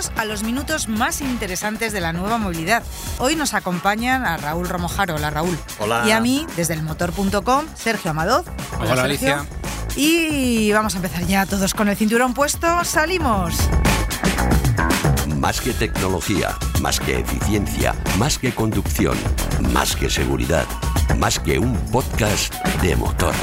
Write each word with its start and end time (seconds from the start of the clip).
Bienvenidos 0.00 0.22
a 0.22 0.24
los 0.24 0.42
minutos 0.42 0.88
más 0.88 1.20
interesantes 1.20 1.92
de 1.92 2.00
la 2.00 2.14
nueva 2.14 2.38
movilidad. 2.38 2.82
Hoy 3.18 3.36
nos 3.36 3.52
acompañan 3.52 4.24
a 4.24 4.38
Raúl 4.38 4.66
Romojaro. 4.66 5.16
Hola 5.16 5.28
Raúl. 5.28 5.58
Hola. 5.78 6.04
Y 6.06 6.12
a 6.12 6.20
mí, 6.20 6.46
desde 6.56 6.72
el 6.72 6.82
motor.com, 6.82 7.66
Sergio 7.74 8.12
Amadoz. 8.12 8.46
Hola, 8.78 8.96
Sergio. 8.96 9.02
Alicia. 9.04 9.46
Y 9.96 10.72
vamos 10.72 10.94
a 10.94 10.96
empezar 10.96 11.26
ya 11.26 11.44
todos 11.44 11.74
con 11.74 11.90
el 11.90 11.96
cinturón 11.98 12.32
puesto. 12.32 12.82
¡Salimos! 12.82 13.54
Más 15.36 15.60
que 15.60 15.74
tecnología, 15.74 16.56
más 16.80 16.98
que 16.98 17.18
eficiencia, 17.18 17.94
más 18.16 18.38
que 18.38 18.54
conducción, 18.54 19.18
más 19.74 19.96
que 19.96 20.08
seguridad, 20.08 20.64
más 21.18 21.38
que 21.38 21.58
un 21.58 21.76
podcast 21.90 22.54
de 22.80 22.96
motor. 22.96 23.34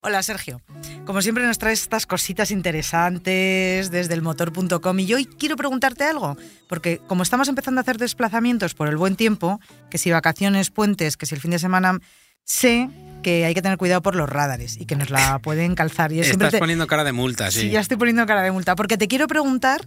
Hola 0.00 0.22
Sergio. 0.22 0.62
Como 1.06 1.22
siempre 1.22 1.46
nos 1.46 1.58
traes 1.58 1.82
estas 1.82 2.04
cositas 2.04 2.50
interesantes 2.50 3.90
desde 3.92 4.12
el 4.14 4.22
motor.com 4.22 4.98
y 4.98 5.06
yo 5.06 5.16
hoy 5.16 5.24
quiero 5.26 5.54
preguntarte 5.54 6.02
algo, 6.04 6.36
porque 6.68 6.98
como 7.06 7.22
estamos 7.22 7.48
empezando 7.48 7.78
a 7.80 7.82
hacer 7.82 7.96
desplazamientos 7.96 8.74
por 8.74 8.88
el 8.88 8.96
buen 8.96 9.14
tiempo, 9.14 9.60
que 9.88 9.98
si 9.98 10.10
vacaciones, 10.10 10.70
puentes, 10.70 11.16
que 11.16 11.26
si 11.26 11.36
el 11.36 11.40
fin 11.40 11.52
de 11.52 11.60
semana, 11.60 12.00
sé 12.42 12.90
que 13.22 13.44
hay 13.44 13.54
que 13.54 13.62
tener 13.62 13.78
cuidado 13.78 14.02
por 14.02 14.16
los 14.16 14.28
radares 14.28 14.76
y 14.80 14.86
que 14.86 14.96
nos 14.96 15.10
la 15.10 15.38
pueden 15.38 15.76
calzar. 15.76 16.12
Y 16.12 16.20
Estás 16.20 16.50
te- 16.52 16.58
poniendo 16.58 16.88
cara 16.88 17.04
de 17.04 17.12
multa, 17.12 17.52
sí. 17.52 17.60
Sí, 17.60 17.70
ya 17.70 17.80
estoy 17.80 17.96
poniendo 17.96 18.26
cara 18.26 18.42
de 18.42 18.50
multa, 18.50 18.74
porque 18.74 18.98
te 18.98 19.06
quiero 19.06 19.28
preguntar 19.28 19.82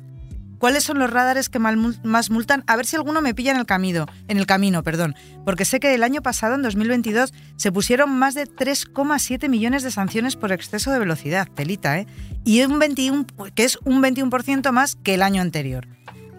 cuáles 0.60 0.84
son 0.84 1.00
los 1.00 1.10
radares 1.10 1.50
que 1.50 1.58
más 1.58 2.30
multan, 2.30 2.64
a 2.68 2.76
ver 2.76 2.86
si 2.86 2.96
alguno 2.96 3.22
me 3.22 3.34
pilla 3.34 3.52
en 3.52 3.58
el 3.58 3.66
camino, 3.66 4.06
en 4.28 4.38
el 4.38 4.46
camino, 4.46 4.84
perdón, 4.84 5.16
porque 5.46 5.66
sé 5.66 5.80
que 5.80 5.96
el 5.96 6.04
año 6.04 6.22
pasado, 6.22 6.56
en 6.56 6.62
2022, 6.62 7.34
se 7.56 7.72
pusieron 7.72 8.12
más 8.12 8.36
de 8.36 8.46
3,7 8.46 9.50
millones 9.50 9.82
de 9.84 9.92
sanciones 9.92 10.36
por 10.36 10.52
exceso 10.52 10.92
de 10.92 11.00
velocidad, 11.00 11.48
telita, 11.48 11.98
¿eh? 11.98 12.08
Y 12.46 12.62
un 12.62 12.78
21, 12.78 13.26
que 13.56 13.64
es 13.64 13.80
un 13.84 14.04
21% 14.04 14.72
más 14.72 14.96
que 14.96 15.16
el 15.16 15.24
año 15.24 15.42
anterior. 15.42 15.88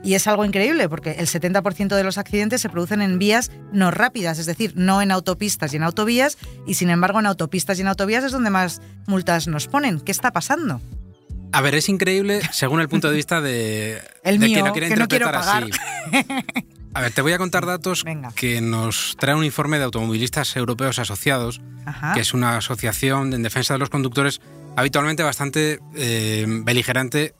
Y 0.02 0.14
es 0.14 0.26
algo 0.26 0.44
increíble 0.44 0.88
porque 0.88 1.12
el 1.12 1.26
70% 1.26 1.94
de 1.94 2.04
los 2.04 2.16
accidentes 2.16 2.62
se 2.62 2.70
producen 2.70 3.02
en 3.02 3.18
vías 3.18 3.50
no 3.72 3.90
rápidas, 3.90 4.38
es 4.38 4.46
decir, 4.46 4.72
no 4.74 5.02
en 5.02 5.10
autopistas 5.10 5.74
y 5.74 5.76
en 5.76 5.82
autovías, 5.82 6.38
y 6.66 6.74
sin 6.74 6.88
embargo 6.88 7.20
en 7.20 7.26
autopistas 7.26 7.78
y 7.78 7.82
en 7.82 7.88
autovías 7.88 8.24
es 8.24 8.32
donde 8.32 8.50
más 8.50 8.80
multas 9.06 9.46
nos 9.46 9.66
ponen. 9.66 10.00
¿Qué 10.00 10.12
está 10.12 10.32
pasando? 10.32 10.80
A 11.52 11.60
ver, 11.60 11.74
es 11.74 11.88
increíble 11.88 12.40
según 12.52 12.80
el 12.80 12.88
punto 12.88 13.08
de 13.08 13.16
vista 13.16 13.40
de, 13.40 14.00
El 14.22 14.38
de 14.38 14.46
mío, 14.46 14.72
quiere 14.72 14.88
que 14.88 14.96
no 14.96 15.08
quiero 15.08 15.26
interpretar 15.26 15.34
así. 15.36 15.70
A 16.92 17.00
ver, 17.00 17.12
te 17.12 17.22
voy 17.22 17.32
a 17.32 17.38
contar 17.38 17.66
datos 17.66 18.02
Venga. 18.04 18.32
que 18.34 18.60
nos 18.60 19.16
trae 19.18 19.34
un 19.34 19.44
informe 19.44 19.78
de 19.78 19.84
automovilistas 19.84 20.56
europeos 20.56 20.98
asociados, 20.98 21.60
Ajá. 21.86 22.14
que 22.14 22.20
es 22.20 22.34
una 22.34 22.56
asociación 22.56 23.32
en 23.32 23.42
defensa 23.42 23.74
de 23.74 23.78
los 23.78 23.90
conductores 23.90 24.40
habitualmente 24.76 25.22
bastante 25.22 25.78
eh, 25.94 26.46
beligerante 26.48 27.34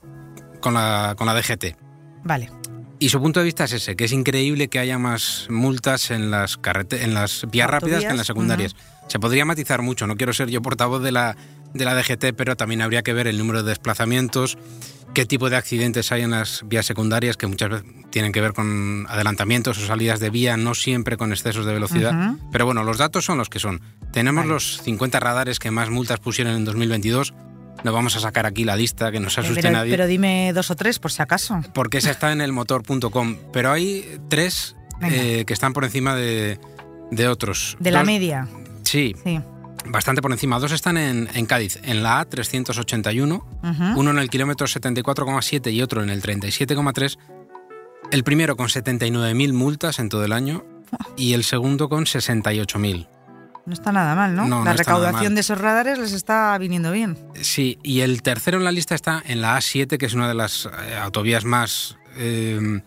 con 0.61 0.75
la, 0.75 1.15
con 1.17 1.27
la 1.27 1.35
DGT. 1.35 1.77
Vale. 2.23 2.51
Y 2.99 3.09
su 3.09 3.21
punto 3.21 3.41
de 3.41 3.45
vista 3.47 3.65
es 3.65 3.73
ese, 3.73 3.97
que 3.97 4.05
es 4.05 4.13
increíble 4.13 4.69
que 4.69 4.79
haya 4.79 4.99
más 4.99 5.47
multas 5.49 6.11
en 6.11 6.31
las, 6.31 6.59
en 6.91 7.15
las 7.15 7.47
vías 7.51 7.71
rápidas 7.71 8.05
que 8.05 8.11
en 8.11 8.19
las 8.19 8.27
secundarias. 8.27 8.77
Se 9.09 9.19
podría 9.19 9.45
matizar 9.47 9.81
mucho, 9.81 10.07
no 10.07 10.17
quiero 10.17 10.35
ser 10.35 10.51
yo 10.51 10.61
portavoz 10.61 11.03
de 11.03 11.11
la, 11.11 11.35
de 11.75 11.85
la 11.85 11.95
DGT, 11.95 12.35
pero 12.37 12.57
también 12.57 12.83
habría 12.83 13.03
que 13.03 13.13
ver 13.13 13.27
el 13.27 13.39
número 13.39 13.63
de 13.63 13.69
desplazamientos, 13.71 14.59
qué 15.15 15.27
tipo 15.27 15.51
de 15.51 15.57
accidentes 15.57 16.13
hay 16.13 16.23
en 16.23 16.31
las 16.31 16.63
vías 16.67 16.87
secundarias, 16.87 17.37
que 17.37 17.47
muchas 17.47 17.69
veces 17.71 17.87
tienen 18.11 18.33
que 18.33 18.41
ver 18.41 18.53
con 18.53 19.07
adelantamientos 19.09 19.79
o 19.79 19.87
salidas 19.87 20.21
de 20.21 20.31
vía, 20.31 20.57
no 20.57 20.75
siempre 20.75 21.17
con 21.17 21.33
excesos 21.33 21.67
de 21.67 21.73
velocidad. 21.73 22.35
Pero 22.53 22.65
bueno, 22.67 22.83
los 22.85 22.99
datos 22.99 23.25
son 23.25 23.39
los 23.39 23.49
que 23.49 23.59
son. 23.59 23.81
Tenemos 24.13 24.43
Vale. 24.45 24.55
los 24.55 24.81
50 24.83 25.21
radares 25.21 25.59
que 25.59 25.71
más 25.71 25.91
multas 25.91 26.19
pusieron 26.21 26.55
en 26.55 26.65
2022. 26.65 27.35
No 27.83 27.93
vamos 27.93 28.15
a 28.17 28.21
sacar 28.21 28.45
aquí 28.47 28.65
la 28.65 28.77
lista, 28.77 29.11
que 29.11 29.21
no 29.21 29.31
se 29.31 29.41
asuste 29.41 29.63
pero, 29.63 29.73
nadie 29.75 29.91
pero 29.93 30.07
dime 30.07 30.53
dos 30.53 30.71
o 30.71 30.77
tres, 30.77 30.99
por 30.99 31.11
si 31.13 31.23
acaso. 31.23 31.61
porque 31.73 31.99
esa 31.99 32.11
está 32.11 32.31
en 32.33 32.41
el 32.43 32.53
motor.com. 32.53 33.37
Pero 33.53 33.71
hay 33.73 34.19
tres 34.29 34.77
eh, 35.03 35.45
que 35.47 35.53
están 35.55 35.73
por 35.73 35.85
encima 35.85 36.15
de, 36.15 36.59
de 37.11 37.29
otros. 37.29 37.77
De 37.81 37.91
la 37.91 38.01
Dos- 38.01 38.07
media. 38.07 38.49
Sí, 38.83 39.15
Sí. 39.25 39.41
Bastante 39.87 40.23
por 40.23 40.33
encima. 40.33 40.59
Dos 40.59 40.73
están 40.73 40.97
en, 40.97 41.29
en 41.35 41.47
Cádiz, 41.47 41.79
en 41.83 42.03
la 42.03 42.25
A381, 42.27 43.43
Ujú. 43.63 44.01
uno 44.01 44.11
en 44.11 44.19
el 44.19 44.31
kilómetro 44.31 44.67
74,7 44.67 45.73
y 45.73 45.83
otro 45.83 46.03
en 46.03 46.11
el 46.11 46.23
37,3. 46.23 47.19
El 48.11 48.25
primero 48.25 48.57
con 48.57 48.67
79.000 48.69 49.53
multas 49.53 49.99
en 49.99 50.09
todo 50.09 50.25
el 50.25 50.33
año 50.33 50.65
y 51.17 51.35
el 51.35 51.45
segundo 51.45 51.89
con 51.89 52.05
68.000. 52.05 53.07
No 53.67 53.75
está 53.75 53.93
nada 53.93 54.15
mal, 54.17 54.35
¿no? 54.35 54.65
La 54.65 54.73
recaudación 54.73 55.35
de 55.35 55.43
esos 55.43 55.59
radares 55.59 55.99
les 55.99 56.13
está 56.13 56.57
viniendo 56.59 56.91
bien. 56.91 57.17
Sí, 57.41 57.79
y 57.83 58.01
el 58.01 58.23
tercero 58.23 58.59
en 58.59 58.65
la 58.65 58.73
lista 58.73 58.95
está 58.95 59.23
en 59.27 59.41
la 59.43 59.57
A7, 59.57 59.97
que 59.99 60.07
es 60.07 60.15
una 60.15 60.27
de 60.29 60.35
las 60.35 60.67
eh, 60.67 60.97
autovías 60.97 61.45
más... 61.45 61.97
eh, 62.17 62.81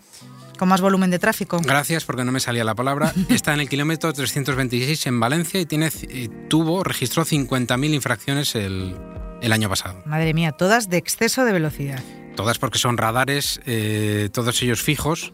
Con 0.63 0.69
más 0.69 0.79
volumen 0.79 1.11
de 1.11 1.19
tráfico. 1.19 1.59
Gracias, 1.61 2.05
porque 2.05 2.23
no 2.23 2.31
me 2.31 2.39
salía 2.39 2.63
la 2.63 2.73
palabra. 2.73 3.11
Está 3.27 3.53
en 3.53 3.59
el 3.59 3.67
kilómetro 3.67 4.13
326 4.13 5.07
en 5.07 5.19
Valencia 5.19 5.59
y 5.59 5.65
tiene, 5.65 5.91
y 6.09 6.29
tuvo, 6.47 6.85
registró 6.85 7.25
50.000 7.25 7.93
infracciones 7.93 8.55
el, 8.55 8.95
el 9.41 9.51
año 9.51 9.67
pasado. 9.67 10.01
Madre 10.05 10.33
mía, 10.33 10.53
todas 10.53 10.87
de 10.87 10.95
exceso 10.95 11.43
de 11.43 11.51
velocidad. 11.51 12.01
Todas 12.37 12.59
porque 12.59 12.79
son 12.79 12.95
radares, 12.95 13.59
eh, 13.65 14.29
todos 14.31 14.63
ellos 14.63 14.81
fijos, 14.81 15.33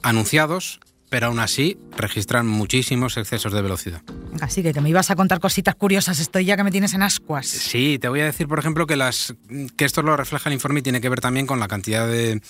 anunciados, 0.00 0.80
pero 1.08 1.28
aún 1.28 1.40
así 1.40 1.78
registran 1.96 2.46
muchísimos 2.46 3.16
excesos 3.16 3.52
de 3.52 3.62
velocidad. 3.62 4.02
Así 4.40 4.62
que, 4.62 4.72
que 4.72 4.80
me 4.80 4.90
ibas 4.90 5.10
a 5.10 5.16
contar 5.16 5.40
cositas 5.40 5.74
curiosas, 5.74 6.20
estoy 6.20 6.44
ya 6.44 6.56
que 6.56 6.64
me 6.64 6.70
tienes 6.70 6.94
en 6.94 7.02
ascuas. 7.02 7.46
Sí, 7.46 7.98
te 7.98 8.08
voy 8.08 8.20
a 8.20 8.24
decir, 8.24 8.46
por 8.46 8.58
ejemplo, 8.58 8.86
que, 8.86 8.96
las, 8.96 9.34
que 9.76 9.84
esto 9.84 10.02
lo 10.02 10.16
refleja 10.16 10.48
el 10.48 10.54
informe 10.54 10.80
y 10.80 10.82
tiene 10.82 11.00
que 11.00 11.08
ver 11.08 11.20
también 11.20 11.46
con 11.46 11.60
la 11.60 11.68
cantidad 11.68 12.06
de, 12.06 12.40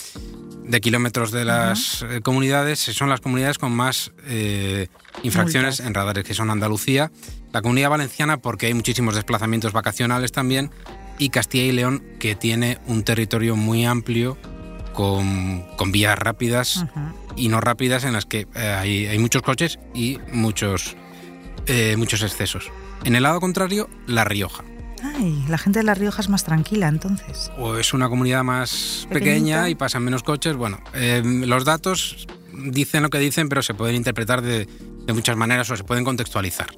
de 0.65 0.81
kilómetros 0.81 1.31
de 1.31 1.45
las 1.45 2.03
eh, 2.03 2.21
comunidades. 2.21 2.81
Son 2.81 3.09
las 3.09 3.21
comunidades 3.21 3.59
con 3.59 3.73
más 3.73 4.13
eh, 4.27 4.89
infracciones 5.23 5.77
Multas. 5.81 5.87
en 5.87 5.95
radares, 5.95 6.25
que 6.25 6.35
son 6.35 6.51
Andalucía, 6.51 7.11
la 7.53 7.63
comunidad 7.63 7.91
valenciana, 7.91 8.39
porque 8.39 8.67
hay 8.67 8.75
muchísimos 8.75 9.15
desplazamientos 9.15 9.73
vacacionales 9.73 10.33
también, 10.33 10.71
y 11.19 11.31
Castilla 11.31 11.65
y 11.65 11.73
León, 11.73 12.05
que 12.21 12.35
tiene 12.35 12.79
un 12.87 13.03
territorio 13.03 13.57
muy 13.57 13.85
amplio 13.85 14.37
con, 14.93 15.65
con 15.77 15.91
vías 15.93 16.19
rápidas. 16.19 16.85
Y 17.39 17.49
no 17.49 17.61
rápidas 17.61 18.05
en 18.05 18.13
las 18.13 18.27
que 18.27 18.47
eh, 18.55 18.77
hay, 18.79 19.07
hay 19.07 19.19
muchos 19.19 19.43
coches 19.43 19.79
y 19.95 20.19
muchos, 20.33 20.97
eh, 21.67 21.97
muchos 21.97 22.23
excesos. 22.23 22.71
En 23.05 23.15
el 23.15 23.23
lado 23.23 23.41
contrario, 23.41 23.89
La 24.07 24.25
Rioja. 24.25 24.65
Ay, 25.03 25.45
la 25.49 25.59
gente 25.59 25.79
de 25.79 25.85
La 25.85 25.95
Rioja 25.95 26.21
es 26.21 26.29
más 26.29 26.45
tranquila 26.45 26.89
entonces. 26.89 27.51
o 27.57 27.77
es 27.77 27.95
una 27.95 28.09
comunidad 28.09 28.43
más 28.43 29.07
pequeña 29.11 29.69
y 29.69 29.75
pasan 29.75 30.03
menos 30.03 30.23
coches. 30.23 30.57
Bueno, 30.57 30.81
eh, 30.95 31.23
los 31.25 31.65
datos 31.65 32.27
dicen 32.53 33.03
lo 33.05 33.11
que 33.11 33.19
dicen, 33.19 33.49
pero 33.49 33.63
se 33.63 33.75
pueden 33.75 33.95
interpretar 33.95 34.43
de, 34.43 34.67
de 35.07 35.13
muchas 35.13 35.37
maneras 35.37 35.71
o 35.71 35.77
se 35.77 35.85
pueden 35.85 36.05
contextualizar. 36.05 36.69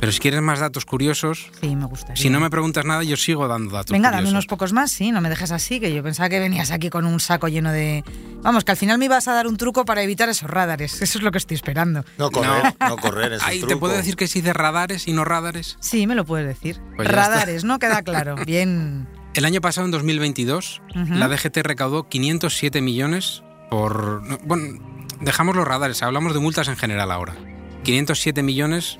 Pero 0.00 0.12
si 0.12 0.20
quieres 0.20 0.40
más 0.42 0.60
datos 0.60 0.84
curiosos, 0.84 1.50
Sí, 1.60 1.74
me 1.74 1.86
gusta. 1.86 2.14
si 2.14 2.30
no 2.30 2.38
me 2.40 2.50
preguntas 2.50 2.84
nada, 2.84 3.02
yo 3.02 3.16
sigo 3.16 3.48
dando 3.48 3.72
datos 3.72 3.90
Venga, 3.92 4.10
dame 4.12 4.28
unos 4.30 4.46
pocos 4.46 4.72
más, 4.72 4.92
sí, 4.92 5.10
no 5.10 5.20
me 5.20 5.28
dejes 5.28 5.50
así, 5.50 5.80
que 5.80 5.92
yo 5.92 6.02
pensaba 6.04 6.28
que 6.28 6.38
venías 6.38 6.70
aquí 6.70 6.88
con 6.88 7.04
un 7.04 7.18
saco 7.20 7.48
lleno 7.48 7.72
de... 7.72 8.04
Vamos, 8.42 8.64
que 8.64 8.70
al 8.70 8.76
final 8.76 8.98
me 8.98 9.06
ibas 9.06 9.26
a 9.26 9.32
dar 9.32 9.46
un 9.48 9.56
truco 9.56 9.84
para 9.84 10.02
evitar 10.02 10.28
esos 10.28 10.48
radares, 10.48 11.02
eso 11.02 11.18
es 11.18 11.24
lo 11.24 11.32
que 11.32 11.38
estoy 11.38 11.56
esperando. 11.56 12.04
No 12.16 12.30
correr, 12.30 12.74
no, 12.80 12.96
correr 12.96 13.32
es 13.32 13.42
un 13.42 13.48
Ay, 13.48 13.60
¿Te 13.60 13.66
truco. 13.66 13.80
puedo 13.80 13.94
decir 13.96 14.14
que 14.14 14.28
se 14.28 14.38
dice 14.38 14.52
radares 14.52 15.08
y 15.08 15.12
no 15.12 15.24
radares? 15.24 15.76
Sí, 15.80 16.06
me 16.06 16.14
lo 16.14 16.24
puedes 16.24 16.46
decir. 16.46 16.80
Pues 16.94 17.08
radares, 17.10 17.64
¿no? 17.64 17.78
Queda 17.80 18.02
claro. 18.02 18.36
Bien. 18.46 19.08
El 19.34 19.44
año 19.44 19.60
pasado, 19.60 19.84
en 19.84 19.90
2022, 19.90 20.80
Ujú. 20.94 21.14
la 21.14 21.26
DGT 21.28 21.58
recaudó 21.58 22.08
507 22.08 22.80
millones 22.80 23.42
por... 23.68 24.22
no, 24.22 24.38
Bueno, 24.44 24.78
dejamos 25.20 25.56
los 25.56 25.66
radares, 25.66 26.02
hablamos 26.04 26.34
de 26.34 26.38
multas 26.40 26.68
en 26.68 26.76
general 26.76 27.10
ahora. 27.10 27.34
507 27.82 28.42
millones 28.42 28.98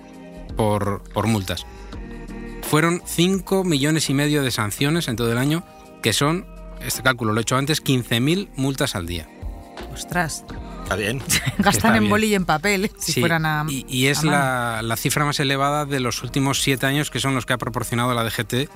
por, 0.59 1.03
por 1.15 1.27
multas. 1.27 1.65
Fueron 2.63 3.01
5 3.07 3.65
millones 3.65 4.11
y 4.11 4.15
medio 4.15 4.43
de 4.43 4.51
sanciones 4.51 5.09
en 5.09 5.17
todo 5.17 5.33
el 5.33 5.39
año, 5.39 5.65
que 6.03 6.13
son, 6.13 6.47
este 6.83 7.03
cálculo 7.03 7.33
lo 7.33 7.41
he 7.41 7.43
hecho 7.43 7.57
antes, 7.57 7.83
15.000 7.83 8.51
multas 8.57 8.95
al 8.95 9.07
día. 9.07 9.27
Ostras. 9.95 10.45
Está 10.83 10.97
bien. 10.97 11.19
Gastan 11.59 11.73
Está 11.75 11.89
en 11.97 12.01
bien. 12.05 12.11
boli 12.11 12.27
y 12.29 12.35
en 12.35 12.45
papel, 12.45 12.87
¿eh? 12.87 12.93
si 12.99 13.13
Sí, 13.13 13.21
fueran 13.21 13.47
a. 13.47 13.65
y, 13.69 13.87
y 13.89 14.07
es 14.09 14.21
a 14.21 14.27
la, 14.27 14.83
la 14.83 14.97
cifra 14.97 15.25
más 15.25 15.41
elevada 15.41 15.87
de 15.87 16.01
los 16.01 16.23
últimos 16.23 16.61
siete 16.63 16.85
años, 16.87 17.11
que 17.11 17.21
son 17.21 17.35
los 17.35 17.47
que 17.47 17.53
ha 17.55 17.59
proporcionado 17.59 18.13
la 18.15 18.25
DGT 18.25 18.69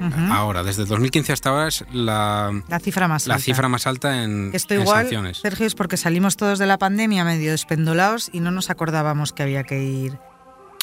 Ujú. 0.00 0.32
ahora. 0.32 0.62
Desde 0.64 0.84
2015 0.84 1.32
hasta 1.32 1.50
ahora 1.50 1.68
es 1.68 1.84
la, 1.92 2.62
La 2.68 2.80
cifra 2.80 3.06
más 3.08 3.26
la 3.26 3.34
alta. 3.34 3.44
cifra 3.44 3.68
más 3.68 3.86
alta 3.86 4.24
en, 4.24 4.50
Esto 4.54 4.74
en 4.74 4.80
igual, 4.82 5.02
sanciones. 5.02 5.38
Sergio, 5.38 5.66
es 5.66 5.74
porque 5.74 5.96
salimos 5.96 6.36
todos 6.36 6.58
de 6.58 6.66
la 6.66 6.78
pandemia 6.78 7.24
medio 7.24 7.50
despendolados 7.52 8.30
y 8.32 8.40
no 8.40 8.50
nos 8.50 8.70
acordábamos 8.70 9.32
que 9.32 9.42
había 9.44 9.62
que 9.64 9.82
ir. 9.84 10.18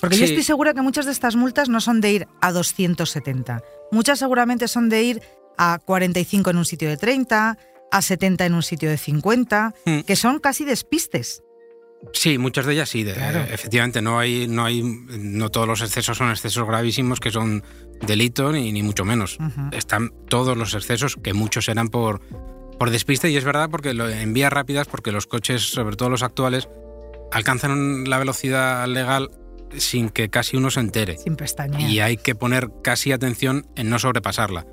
Porque 0.04 0.18
yo 0.18 0.26
estoy 0.26 0.44
segura 0.44 0.74
que 0.74 0.82
muchas 0.82 1.06
de 1.06 1.12
estas 1.14 1.36
multas 1.36 1.70
no 1.70 1.80
son 1.82 2.02
de 2.02 2.12
ir 2.12 2.28
a 2.42 2.52
270. 2.52 3.62
Muchas 3.92 4.20
seguramente 4.20 4.68
son 4.68 4.90
de 4.90 5.02
ir 5.04 5.22
a 5.58 5.80
45 5.84 6.50
en 6.50 6.58
un 6.58 6.66
sitio 6.66 6.90
de 6.90 6.98
30, 6.98 7.58
a 7.92 8.02
70 8.02 8.46
en 8.46 8.54
un 8.54 8.64
sitio 8.64 8.90
de 8.90 8.98
50, 8.98 9.74
Mm. 9.86 10.00
que 10.02 10.16
son 10.16 10.40
casi 10.40 10.66
despistes. 10.66 11.42
Sí, 12.12 12.38
muchas 12.38 12.66
de 12.66 12.74
ellas 12.74 12.90
sí. 12.90 13.04
de- 13.04 13.14
Claro. 13.14 13.40
efectivamente, 13.50 14.02
no 14.02 14.20
hay, 14.20 14.46
no 14.50 14.66
hay, 14.66 14.84
no 14.84 15.50
todos 15.50 15.68
los 15.68 15.82
excesos 15.82 16.18
son 16.18 16.32
excesos 16.32 16.68
gravísimos 16.68 17.22
que 17.22 17.32
son 17.32 17.64
delito 18.06 18.52
ni, 18.52 18.74
ni 18.74 18.84
mucho 18.84 19.06
menos. 19.06 19.38
Están 19.72 20.12
todos 20.28 20.58
los 20.58 20.74
excesos 20.74 21.16
que 21.24 21.34
muchos 21.34 21.66
serán 21.66 21.88
por 21.90 22.20
por 22.78 22.90
despiste 22.90 23.30
y 23.30 23.38
es 23.38 23.46
verdad 23.46 23.70
porque 23.70 23.94
lo, 23.94 24.10
en 24.10 24.34
vías 24.34 24.52
rápidas 24.52 24.88
porque 24.88 25.14
los 25.14 25.28
coches, 25.28 25.62
sobre 25.62 25.96
todo 25.96 26.10
los 26.10 26.24
actuales, 26.24 26.68
alcanzan 27.32 28.10
la 28.10 28.18
velocidad 28.18 28.86
legal 28.88 29.30
sin 29.78 30.10
que 30.10 30.30
casi 30.30 30.58
uno 30.58 30.72
se 30.72 30.80
entere. 30.80 31.18
Sin 31.18 31.36
pestañear. 31.36 31.90
y 31.90 32.00
hay 32.00 32.18
que 32.18 32.36
poner 32.36 32.70
casi 32.84 33.12
atención 33.12 33.68
en 33.75 33.90
no 33.90 34.00
sobrepasarla. 34.00 34.66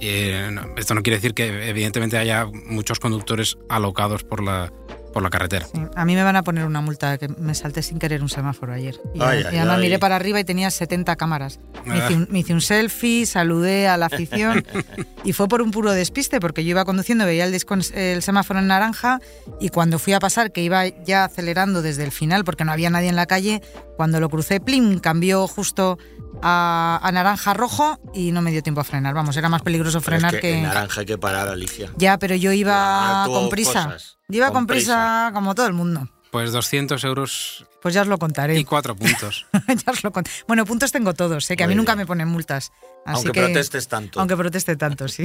Eh, 0.00 0.48
no, 0.50 0.62
esto 0.76 0.94
no 0.94 1.02
quiere 1.02 1.18
decir 1.18 1.32
que 1.32 1.68
evidentemente 1.68 2.18
haya 2.18 2.46
muchos 2.46 2.98
conductores 2.98 3.56
alocados 3.68 4.24
por 4.24 4.42
la, 4.42 4.72
por 5.12 5.22
la 5.22 5.30
carretera. 5.30 5.66
Sí, 5.72 5.80
A 5.94 6.04
mí 6.04 6.14
me 6.14 6.22
van 6.22 6.36
a 6.36 6.42
poner 6.42 6.64
una 6.64 6.80
multa 6.80 7.18
que 7.18 7.28
me 7.28 7.54
salté 7.54 7.82
sin 7.82 7.98
querer 7.98 8.22
un 8.22 8.28
semáforo 8.28 8.72
ayer. 8.72 8.98
Y, 9.14 9.22
Ay, 9.22 9.40
y 9.42 9.46
ay, 9.46 9.56
además 9.58 9.76
ay. 9.76 9.82
miré 9.82 9.98
para 9.98 10.16
arriba 10.16 10.40
y 10.40 10.44
tenía 10.44 10.70
70 10.70 11.16
cámaras. 11.16 11.60
Me 11.84 11.94
Ah. 12.00 12.04
hice, 12.06 12.14
un, 12.16 12.28
me 12.30 12.38
hice 12.40 12.52
un 12.54 12.60
selfie, 12.60 13.26
saludé 13.26 13.88
a 13.88 13.96
la 13.96 14.06
afición 14.06 14.64
y 15.24 15.32
fue 15.32 15.48
por 15.48 15.62
un 15.62 15.70
puro 15.70 15.92
despiste 15.92 16.40
porque 16.40 16.64
yo 16.64 16.70
iba 16.70 16.84
conduciendo, 16.84 17.24
veía 17.26 17.44
el, 17.44 17.54
el 17.94 18.22
semáforo 18.22 18.58
en 18.60 18.66
naranja 18.68 19.20
y 19.60 19.68
cuando 19.68 19.98
fui 19.98 20.12
a 20.12 20.20
pasar, 20.20 20.52
que 20.52 20.62
iba 20.62 20.86
ya 21.04 21.24
acelerando 21.24 21.82
desde 21.82 22.04
el 22.04 22.12
final 22.12 22.44
porque 22.44 22.64
no 22.64 22.72
había 22.72 22.90
nadie 22.90 23.08
en 23.08 23.16
la 23.16 23.26
calle, 23.26 23.60
cuando 23.96 24.20
lo 24.20 24.28
crucé, 24.28 24.60
plim, 24.60 24.98
cambió 25.00 25.46
justo 25.46 25.98
a, 26.42 26.98
a 27.02 27.12
naranja 27.12 27.54
rojo 27.54 27.98
y 28.14 28.32
no 28.32 28.42
me 28.42 28.50
dio 28.50 28.62
tiempo 28.62 28.80
a 28.80 28.84
frenar. 28.84 29.14
Vamos, 29.14 29.36
era 29.36 29.48
más 29.48 29.62
peligroso 29.62 30.00
Pero 30.00 30.16
es 30.16 30.22
frenar 30.22 30.34
que 30.34 30.40
que... 30.40 30.54
en 30.58 30.62
naranja 30.64 31.00
hay 31.00 31.06
que 31.06 31.18
parar, 31.18 31.48
Alicia. 31.48 31.90
Ya, 31.96 32.18
pero 32.18 32.34
yo 32.34 32.52
iba 32.52 33.22
Ah, 33.24 33.26
con 33.26 33.48
prisa. 33.48 33.84
cosas. 33.84 34.18
Yo 34.32 34.38
iba 34.38 34.46
Con 34.46 34.54
con 34.54 34.66
prisa 34.66 35.30
como 35.34 35.54
todo 35.54 35.66
el 35.66 35.74
mundo. 35.74 36.08
Pues 36.30 36.50
200 36.52 37.04
euros 37.04 37.66
Pues 37.82 37.92
ya 37.92 38.00
os 38.00 38.08
lo 38.08 38.16
contaré. 38.18 38.58
y 38.58 38.64
cuatro 38.64 38.96
puntos. 38.96 39.44
Ya 39.86 39.92
os 39.92 40.02
lo 40.02 40.10
cont- 40.10 40.28
Bueno, 40.48 40.64
puntos 40.64 40.90
tengo 40.90 41.12
todos, 41.12 41.50
¿eh? 41.50 41.56
que 41.56 41.64
a 41.64 41.66
mí 41.66 41.74
nunca 41.74 41.94
me 41.96 42.06
ponen 42.06 42.28
multas. 42.28 42.72
Así 43.04 43.16
Aunque 43.16 43.32
que, 43.32 43.40
protestes 43.44 43.88
tanto. 43.88 44.18
Aunque 44.18 44.34
proteste 44.36 44.74
tanto, 44.76 45.06
sí. 45.08 45.24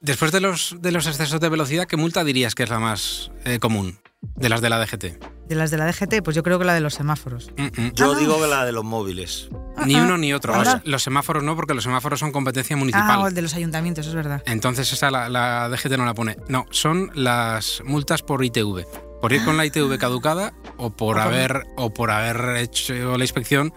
Después 0.00 0.30
de 0.32 0.40
los, 0.40 0.76
de 0.80 0.92
los 0.92 1.06
excesos 1.06 1.40
de 1.40 1.48
velocidad, 1.48 1.86
¿qué 1.86 1.96
multa 1.96 2.22
dirías 2.24 2.54
que 2.54 2.62
es 2.62 2.70
la 2.70 2.78
más 2.78 3.30
eh, 3.44 3.58
común 3.58 3.98
de 4.36 4.48
las 4.48 4.60
de 4.60 4.70
la 4.70 4.78
DGT? 4.78 5.04
De 5.48 5.54
las 5.54 5.70
de 5.70 5.76
la 5.78 5.86
DGT, 5.86 6.22
pues 6.24 6.34
yo 6.34 6.42
creo 6.42 6.58
que 6.58 6.64
la 6.64 6.74
de 6.74 6.80
los 6.80 6.94
semáforos. 6.94 7.50
Mm, 7.56 7.62
mm. 7.82 7.92
Yo 7.94 8.12
Ah, 8.12 8.18
digo 8.18 8.40
que 8.40 8.46
la 8.48 8.64
de 8.64 8.72
los 8.72 8.84
móviles. 8.84 9.48
Ni 9.84 9.94
uno 9.94 10.18
ni 10.18 10.32
otro. 10.32 10.54
Anda. 10.54 10.74
Los, 10.76 10.86
los 10.86 11.02
semáforos 11.02 11.42
no, 11.44 11.54
porque 11.56 11.74
los 11.74 11.84
semáforos 11.84 12.18
son 12.20 12.32
competencia 12.32 12.74
Ah, 12.74 12.78
municipal. 12.78 13.18
o 13.20 13.26
el 13.28 13.34
de 13.34 13.42
los 13.42 13.54
ayuntamientos, 13.54 14.06
es 14.06 14.14
verdad. 14.14 14.42
Entonces 14.46 14.92
esa 14.92 15.10
la, 15.10 15.28
la 15.28 15.68
DGT 15.68 15.92
no 15.96 16.04
la 16.04 16.14
pone. 16.14 16.36
No, 16.48 16.66
son 16.70 17.10
las 17.14 17.82
multas 17.84 18.22
por 18.22 18.44
ITV. 18.44 18.84
Por 19.20 19.32
ir 19.32 19.44
con 19.44 19.56
la 19.56 19.64
ITV 19.64 19.96
caducada 19.98 20.52
o 20.76 20.90
por 20.90 21.16
O 21.18 21.20
por- 21.20 21.20
haber 21.20 21.64
o 21.76 21.92
por 21.94 22.10
haber 22.10 22.56
hecho 22.58 23.16
la 23.16 23.24
inspección, 23.24 23.72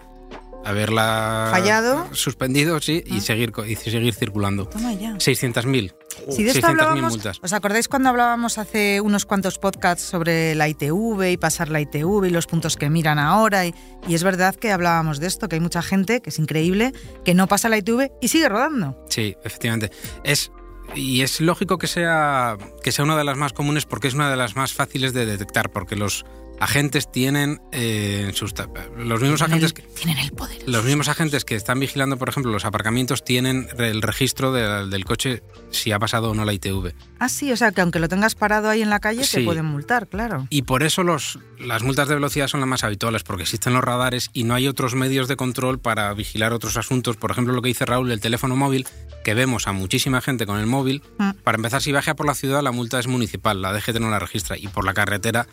haberla 0.64 1.48
Fallado. 1.50 2.08
suspendido, 2.12 2.80
sí, 2.80 3.02
y 3.06 3.18
Ah. 3.18 3.20
seguir 3.20 3.52
y 3.66 3.76
seguir 3.76 4.14
circulando. 4.14 4.66
Toma 4.66 4.92
ya. 4.94 5.14
600.000. 5.18 5.94
Si 6.28 6.42
de 6.44 6.50
esto 6.50 6.66
600.000 6.66 6.68
hablábamos, 6.70 7.12
multas. 7.12 7.38
¿os 7.42 7.52
acordáis 7.52 7.88
cuando 7.88 8.08
hablábamos 8.10 8.58
hace 8.58 9.00
unos 9.00 9.24
cuantos 9.26 9.58
podcasts 9.58 10.02
sobre 10.02 10.54
la 10.54 10.68
ITV 10.68 11.30
y 11.32 11.36
pasar 11.36 11.68
la 11.70 11.80
ITV 11.80 12.26
y 12.26 12.30
los 12.30 12.46
puntos 12.46 12.76
que 12.76 12.90
miran 12.90 13.18
ahora? 13.18 13.66
Y, 13.66 13.74
y 14.06 14.14
es 14.14 14.22
verdad 14.22 14.54
que 14.54 14.70
hablábamos 14.72 15.18
de 15.20 15.26
esto, 15.28 15.48
que 15.48 15.56
hay 15.56 15.60
mucha 15.60 15.82
gente, 15.82 16.20
que 16.20 16.30
es 16.30 16.38
increíble, 16.38 16.92
que 17.24 17.34
no 17.34 17.46
pasa 17.46 17.68
la 17.68 17.78
ITV 17.78 18.10
y 18.20 18.28
sigue 18.28 18.48
rodando. 18.48 18.96
Sí, 19.08 19.36
efectivamente. 19.44 19.90
Es 20.24 20.50
y 20.96 21.22
es 21.22 21.40
lógico 21.40 21.78
que 21.78 21.86
sea 21.86 22.56
que 22.82 22.90
sea 22.90 23.04
una 23.04 23.16
de 23.16 23.22
las 23.22 23.36
más 23.36 23.52
comunes 23.52 23.86
porque 23.86 24.08
es 24.08 24.14
una 24.14 24.28
de 24.28 24.36
las 24.36 24.56
más 24.56 24.72
fáciles 24.72 25.12
de 25.12 25.24
detectar 25.24 25.70
porque 25.70 25.94
los 25.94 26.24
agentes 26.60 27.10
tienen 27.10 27.60
eh, 27.72 28.30
sus 28.34 28.52
los 28.96 29.20
mismos 29.20 29.40
Tienen 29.40 29.42
agentes 29.42 29.64
el, 29.70 29.72
que, 29.74 29.82
tienen 29.82 30.18
el 30.18 30.32
poder. 30.32 30.58
Los 30.68 30.84
mismos 30.84 31.08
agentes 31.08 31.44
que 31.44 31.54
están 31.56 31.80
vigilando, 31.80 32.16
por 32.18 32.28
ejemplo, 32.28 32.52
los 32.52 32.64
aparcamientos 32.64 33.24
tienen 33.24 33.68
el 33.78 34.02
registro 34.02 34.52
de- 34.52 34.86
del 34.88 35.04
coche 35.04 35.42
si 35.70 35.92
ha 35.92 35.98
pasado 35.98 36.30
o 36.30 36.34
no 36.34 36.44
la 36.44 36.52
ITV. 36.52 36.92
Ah, 37.18 37.28
sí, 37.28 37.50
o 37.52 37.56
sea 37.56 37.72
que 37.72 37.80
aunque 37.80 37.98
lo 37.98 38.08
tengas 38.08 38.34
parado 38.34 38.68
ahí 38.68 38.82
en 38.82 38.90
la 38.90 39.00
calle, 39.00 39.20
te 39.20 39.26
Sí. 39.26 39.42
pueden 39.44 39.64
multar, 39.66 40.06
claro. 40.08 40.46
Y 40.50 40.62
por 40.62 40.82
eso 40.82 41.02
los, 41.02 41.38
las 41.58 41.82
multas 41.82 42.08
de 42.08 42.14
velocidad 42.14 42.48
son 42.48 42.60
las 42.60 42.68
más 42.68 42.84
habituales, 42.84 43.22
porque 43.22 43.42
existen 43.42 43.72
los 43.74 43.82
radares 43.82 44.30
y 44.32 44.44
no 44.44 44.54
hay 44.54 44.68
otros 44.68 44.94
medios 44.94 45.28
de 45.28 45.36
control 45.36 45.78
para 45.80 46.12
vigilar 46.14 46.52
otros 46.52 46.76
asuntos. 46.76 47.16
Por 47.16 47.30
ejemplo, 47.30 47.54
lo 47.54 47.62
que 47.62 47.68
dice 47.68 47.86
Raúl, 47.86 48.10
el 48.12 48.20
teléfono 48.20 48.56
móvil, 48.56 48.86
que 49.24 49.34
vemos 49.34 49.66
a 49.66 49.72
muchísima 49.72 50.20
gente 50.20 50.46
con 50.46 50.58
el 50.58 50.66
móvil. 50.66 51.02
Mm. 51.18 51.30
Para 51.44 51.56
empezar, 51.56 51.82
si 51.82 51.90
viaja 51.92 52.14
por 52.14 52.26
la 52.26 52.34
ciudad, 52.34 52.62
la 52.62 52.72
multa 52.72 52.98
es 52.98 53.06
municipal, 53.06 53.60
la 53.60 53.72
DGT 53.72 53.98
no 54.00 54.10
la 54.10 54.18
registra. 54.18 54.56
Y 54.58 54.68
por 54.68 54.84
la 54.84 54.94
carretera 54.94 55.46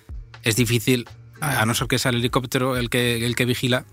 es 0.48 0.56
difícil, 0.56 1.08
a 1.42 1.62
a 1.62 1.66
no 1.66 1.74
ser 1.74 1.88
que 1.88 2.00
sea 2.00 2.10
el 2.12 2.18
helicóptero 2.18 2.78
el 2.78 2.90
que, 2.90 3.26
el 3.26 3.36
que 3.36 3.46
vigila, 3.46 3.86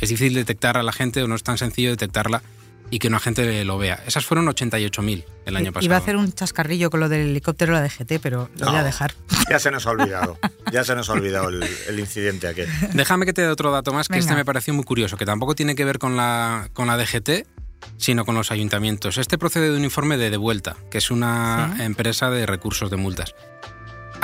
es 0.00 0.08
difícil 0.08 0.34
detectar 0.34 0.76
a 0.76 0.82
la 0.82 0.92
gente 0.92 1.22
o 1.22 1.28
no 1.28 1.34
es 1.34 1.42
tan 1.42 1.56
sencillo 1.58 1.90
detectarla 1.90 2.42
y 2.90 2.98
que 2.98 3.08
un 3.08 3.14
agente 3.14 3.64
lo 3.64 3.78
vea. 3.78 4.02
Esas 4.06 4.26
fueron 4.26 4.46
88.000 4.46 5.24
el 5.46 5.56
año 5.56 5.72
pasado. 5.72 5.86
Iba 5.86 5.96
a 5.96 5.98
hacer 6.00 6.16
un 6.16 6.32
chascarrillo 6.32 6.90
con 6.90 7.00
lo 7.00 7.08
del 7.08 7.22
helicóptero 7.30 7.72
la 7.72 7.82
DGT, 7.82 8.20
pero 8.22 8.50
lo 8.58 8.66
voy 8.66 8.76
a 8.76 8.84
dejar. 8.84 9.14
Ya 9.50 9.58
se 9.58 9.70
nos 9.70 9.86
ha 9.86 9.90
olvidado. 9.90 10.38
Ya 10.72 10.82
se 10.82 10.94
nos 10.96 11.08
ha 11.08 11.12
olvidado 11.12 11.50
el, 11.50 11.62
el 11.62 12.00
incidente 12.00 12.48
aquel. 12.48 12.68
Déjame 12.94 13.26
que 13.26 13.32
te 13.32 13.42
dé 13.42 13.48
otro 13.48 13.70
dato 13.70 13.92
más, 13.92 14.08
que 14.08 14.18
este 14.18 14.34
me 14.34 14.44
pareció 14.44 14.74
muy 14.74 14.82
curioso, 14.84 15.16
que 15.16 15.24
tampoco 15.24 15.54
tiene 15.54 15.76
que 15.76 15.84
ver 15.84 16.00
con 16.00 16.16
la, 16.16 16.68
con 16.72 16.88
la 16.88 16.96
DGT, 16.96 17.46
sino 17.96 18.24
con 18.24 18.34
los 18.34 18.50
ayuntamientos. 18.50 19.18
Este 19.18 19.38
procede 19.38 19.70
de 19.70 19.76
un 19.76 19.84
informe 19.84 20.16
de 20.16 20.30
Devuelta, 20.30 20.74
que 20.90 20.98
es 20.98 21.12
una 21.12 21.74
Sí. 21.76 21.82
empresa 21.82 22.28
de 22.30 22.44
recursos 22.46 22.90
de 22.90 22.96
multas. 22.96 23.34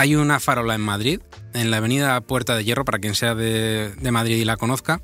Hay 0.00 0.16
una 0.16 0.40
farola 0.40 0.74
en 0.74 0.80
Madrid, 0.80 1.20
en 1.52 1.70
la 1.70 1.76
avenida 1.76 2.18
Puerta 2.22 2.56
de 2.56 2.64
Hierro, 2.64 2.86
para 2.86 3.00
quien 3.00 3.14
sea 3.14 3.34
de, 3.34 3.92
de 4.00 4.10
Madrid 4.10 4.36
y 4.38 4.46
la 4.46 4.56
conozca, 4.56 5.02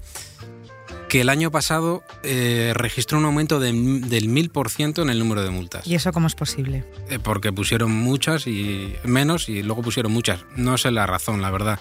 que 1.10 1.20
el 1.20 1.28
año 1.28 1.50
pasado 1.50 2.02
eh, 2.22 2.72
registró 2.74 3.18
un 3.18 3.26
aumento 3.26 3.60
de- 3.60 3.72
del 3.72 4.30
1000% 4.30 5.02
en 5.02 5.10
el 5.10 5.18
número 5.18 5.42
de 5.42 5.50
multas. 5.50 5.86
¿Y 5.86 5.96
eso 5.96 6.12
cómo 6.12 6.26
es 6.28 6.34
posible? 6.34 6.82
Eh, 7.10 7.18
porque 7.22 7.52
pusieron 7.52 7.92
muchas 7.92 8.46
y 8.46 8.94
menos 9.04 9.50
y 9.50 9.62
luego 9.62 9.82
pusieron 9.82 10.12
muchas. 10.12 10.40
No 10.56 10.78
sé 10.78 10.90
la 10.90 11.04
razón, 11.06 11.42
la 11.42 11.50
verdad. 11.50 11.78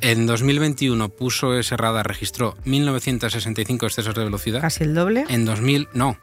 En 0.00 0.24
2021 0.24 1.10
puso 1.10 1.58
ese 1.58 1.76
radar, 1.76 2.06
registró 2.08 2.56
1965 2.64 3.84
excesos 3.84 4.14
de 4.14 4.24
velocidad. 4.24 4.62
¿Casi 4.62 4.84
el 4.84 4.94
doble? 4.94 5.26
En 5.28 5.44
2000, 5.44 5.88
no. 5.92 6.16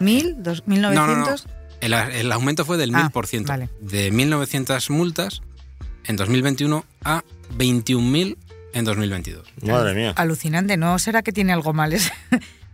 ¿Mil? 0.00 0.34
¿Dos, 0.42 0.66
¿Mil 0.66 0.82
No, 0.82 0.90
no? 0.90 1.34
El, 1.80 1.92
el 1.92 2.32
aumento 2.32 2.64
fue 2.64 2.78
del 2.78 2.92
Ah, 2.96 3.10
1000%. 3.14 3.46
vale. 3.46 3.68
De 3.80 4.10
1900 4.10 4.90
multas 4.90 5.40
en 6.04 6.16
2021 6.16 6.84
a 7.04 7.22
21.000 7.56 8.36
en 8.72 8.84
2022. 8.84 9.46
Madre 9.62 9.94
mía. 9.94 10.12
Alucinante, 10.16 10.76
¿no 10.76 10.98
será 10.98 11.22
que 11.22 11.32
tiene 11.32 11.52
algo 11.52 11.72
mal? 11.72 11.92
Es 11.92 12.12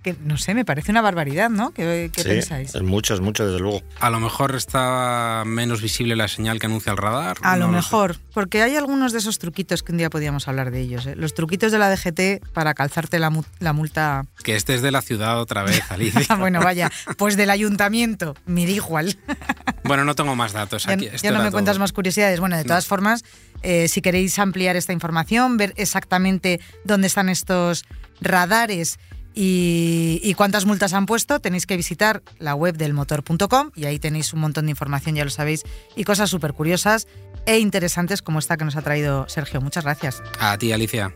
que 0.03 0.17
no 0.23 0.37
sé, 0.39 0.55
me 0.55 0.65
parece 0.65 0.91
una 0.91 1.03
barbaridad, 1.03 1.51
¿no? 1.51 1.71
¿Qué, 1.73 2.11
qué 2.13 2.23
Sí, 2.23 2.29
pensáis? 2.29 2.75
es 2.75 2.83
mucho, 2.83 3.15
es 3.15 3.21
mucho, 3.21 3.45
desde 3.47 3.61
luego. 3.61 3.83
A 4.01 4.11
lo 4.11 4.19
mejor 4.21 4.55
está 4.55 5.43
menos 5.47 5.83
visible 5.83 6.17
la 6.17 6.29
señal 6.29 6.59
que 6.59 6.67
anuncia 6.67 6.91
el 6.93 6.97
radar. 6.99 7.37
A 7.43 7.57
lo 7.57 7.67
no 7.67 7.73
mejor, 7.73 8.17
porque 8.33 8.63
hay 8.63 8.77
algunos 8.77 9.13
de 9.13 9.19
esos 9.19 9.39
truquitos 9.39 9.83
que 9.83 9.93
un 9.93 9.99
día 9.99 10.09
podíamos 10.11 10.49
hablar 10.49 10.71
de 10.71 10.81
ellos. 10.81 11.07
¿eh? 11.07 11.17
Los 11.17 11.35
truquitos 11.35 11.71
de 11.73 11.79
la 11.79 11.91
DGT 11.91 12.47
para 12.53 12.75
calzarte 12.75 13.19
la, 13.19 13.31
mu- 13.31 13.45
la 13.59 13.73
multa. 13.73 14.25
Que 14.43 14.57
este 14.57 14.75
es 14.75 14.83
de 14.83 14.91
la 14.91 15.03
ciudad 15.03 15.39
otra 15.41 15.63
vez, 15.65 15.83
Alicia. 15.91 16.35
bueno, 16.37 16.61
vaya, 16.61 16.91
pues 17.19 17.37
del 17.37 17.51
ayuntamiento, 17.51 18.35
me 18.47 18.65
da 18.65 18.71
igual. 18.73 19.19
bueno, 19.85 20.05
no 20.05 20.15
tengo 20.15 20.35
más 20.37 20.53
datos. 20.53 20.85
Ya, 20.85 20.93
Aquí, 20.93 21.07
ya 21.07 21.13
esto 21.13 21.31
no 21.33 21.43
me 21.43 21.51
cuentas 21.51 21.79
más 21.79 21.93
curiosidades. 21.93 22.41
Bueno, 22.41 22.57
de 22.57 22.65
todas 22.65 22.87
formas, 22.87 23.25
eh, 23.63 23.89
si 23.89 24.01
queréis 24.01 24.39
ampliar 24.39 24.77
esta 24.77 24.93
información, 24.93 25.57
ver 25.57 25.75
exactamente 25.77 26.61
dónde 26.85 27.07
están 27.07 27.29
estos 27.29 27.85
radares 28.21 28.99
y, 29.35 30.21
y 30.23 30.35
cuántas 30.35 30.67
multas 30.67 30.93
han 30.93 31.07
puesto, 31.07 31.41
tenéis 31.41 31.67
que 31.67 31.77
visitar 31.77 32.23
la 32.39 32.55
web 32.55 32.77
del 32.77 32.95
motor.com 32.95 33.71
y 33.75 33.85
ahí 33.85 33.99
tenéis 33.99 34.33
un 34.33 34.41
montón 34.41 34.67
de 34.67 34.71
información, 34.71 35.15
ya 35.15 35.25
lo 35.25 35.31
sabéis, 35.31 35.65
y 35.97 36.05
cosas 36.05 36.31
súper 36.31 36.53
curiosas 36.53 37.07
e 37.47 37.59
interesantes 37.59 38.23
como 38.23 38.39
esta 38.39 38.57
que 38.57 38.65
nos 38.65 38.77
ha 38.77 38.83
traído 38.83 39.29
Sergio. 39.29 39.61
Muchas 39.61 39.85
gracias. 39.85 40.23
A 40.39 40.57
ti, 40.59 40.73
Alicia. 40.73 41.15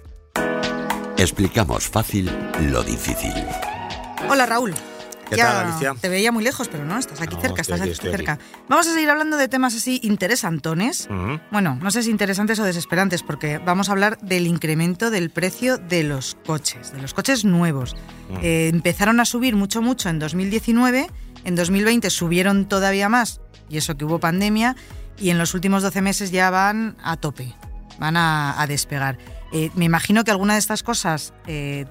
Explicamos 1.16 1.88
fácil 1.88 2.30
lo 2.70 2.82
difícil. 2.82 3.32
Hola 4.28 4.46
Raúl. 4.46 4.74
¿Qué 5.28 5.36
Ya 5.36 5.46
tal, 5.52 5.66
Alicia? 5.66 5.94
Te 6.00 6.08
veía 6.08 6.32
muy 6.32 6.44
lejos, 6.44 6.68
pero 6.68 6.84
no, 6.84 6.98
estás 6.98 7.20
aquí 7.20 7.34
No, 7.34 7.40
cerca, 7.40 7.62
estás 7.62 7.80
aquí, 7.80 7.94
cerca. 7.94 8.38
Vamos 8.68 8.86
a 8.86 8.94
seguir 8.94 9.10
hablando 9.10 9.36
de 9.36 9.48
temas 9.48 9.74
así 9.74 10.00
interesantones. 10.02 11.08
Bueno, 11.50 11.78
no 11.80 11.90
sé 11.90 12.02
si 12.02 12.10
interesantes 12.10 12.58
o 12.58 12.64
desesperantes, 12.64 13.22
porque 13.22 13.58
vamos 13.58 13.88
a 13.88 13.92
hablar 13.92 14.18
del 14.18 14.46
incremento 14.46 15.10
del 15.10 15.30
precio 15.30 15.78
de 15.78 16.04
los 16.04 16.36
coches, 16.46 16.92
de 16.92 17.00
los 17.00 17.14
coches 17.14 17.44
nuevos. 17.44 17.96
Eh, 18.42 18.70
empezaron 18.72 19.20
a 19.20 19.24
subir 19.24 19.56
mucho, 19.56 19.82
mucho 19.82 20.08
en 20.08 20.18
2019, 20.18 21.06
en 21.44 21.54
2020 21.54 22.10
subieron 22.10 22.66
todavía 22.66 23.08
más, 23.08 23.40
y 23.68 23.76
eso 23.76 23.96
que 23.96 24.04
hubo 24.04 24.18
pandemia, 24.18 24.76
y 25.18 25.30
en 25.30 25.38
los 25.38 25.54
últimos 25.54 25.82
12 25.82 26.00
meses 26.02 26.30
ya 26.30 26.50
van 26.50 26.96
a 27.02 27.16
tope, 27.16 27.54
van 27.98 28.16
a, 28.16 28.60
a 28.60 28.66
despegar. 28.66 29.18
Eh, 29.52 29.70
me 29.74 29.84
imagino 29.84 30.24
que 30.24 30.30
alguna 30.32 30.54
de 30.54 30.58
estas 30.58 30.82
cosas, 30.82 31.32
eh, 31.46 31.86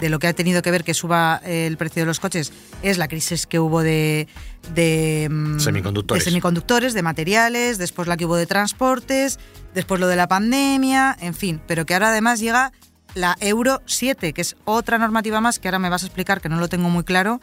de 0.00 0.08
lo 0.08 0.18
que 0.18 0.26
ha 0.26 0.32
tenido 0.32 0.62
que 0.62 0.70
ver 0.70 0.84
que 0.84 0.94
suba 0.94 1.40
eh, 1.44 1.66
el 1.66 1.76
precio 1.76 2.02
de 2.02 2.06
los 2.06 2.20
coches, 2.20 2.52
es 2.82 2.98
la 2.98 3.08
crisis 3.08 3.46
que 3.46 3.58
hubo 3.58 3.82
de, 3.82 4.28
de, 4.74 5.28
mm, 5.30 5.60
Semiconductores. 5.60 6.24
de 6.24 6.30
semiconductores, 6.30 6.94
de 6.94 7.02
materiales, 7.02 7.78
después 7.78 8.08
la 8.08 8.16
que 8.16 8.26
hubo 8.26 8.36
de 8.36 8.46
transportes, 8.46 9.38
después 9.74 10.00
lo 10.00 10.08
de 10.08 10.16
la 10.16 10.28
pandemia, 10.28 11.16
en 11.20 11.34
fin, 11.34 11.60
pero 11.66 11.86
que 11.86 11.94
ahora 11.94 12.08
además 12.08 12.40
llega 12.40 12.72
la 13.14 13.36
Euro 13.40 13.82
7, 13.86 14.32
que 14.32 14.40
es 14.40 14.56
otra 14.64 14.98
normativa 14.98 15.40
más 15.40 15.58
que 15.58 15.68
ahora 15.68 15.78
me 15.78 15.88
vas 15.88 16.02
a 16.02 16.06
explicar 16.06 16.40
que 16.40 16.48
no 16.48 16.58
lo 16.58 16.68
tengo 16.68 16.88
muy 16.90 17.04
claro, 17.04 17.40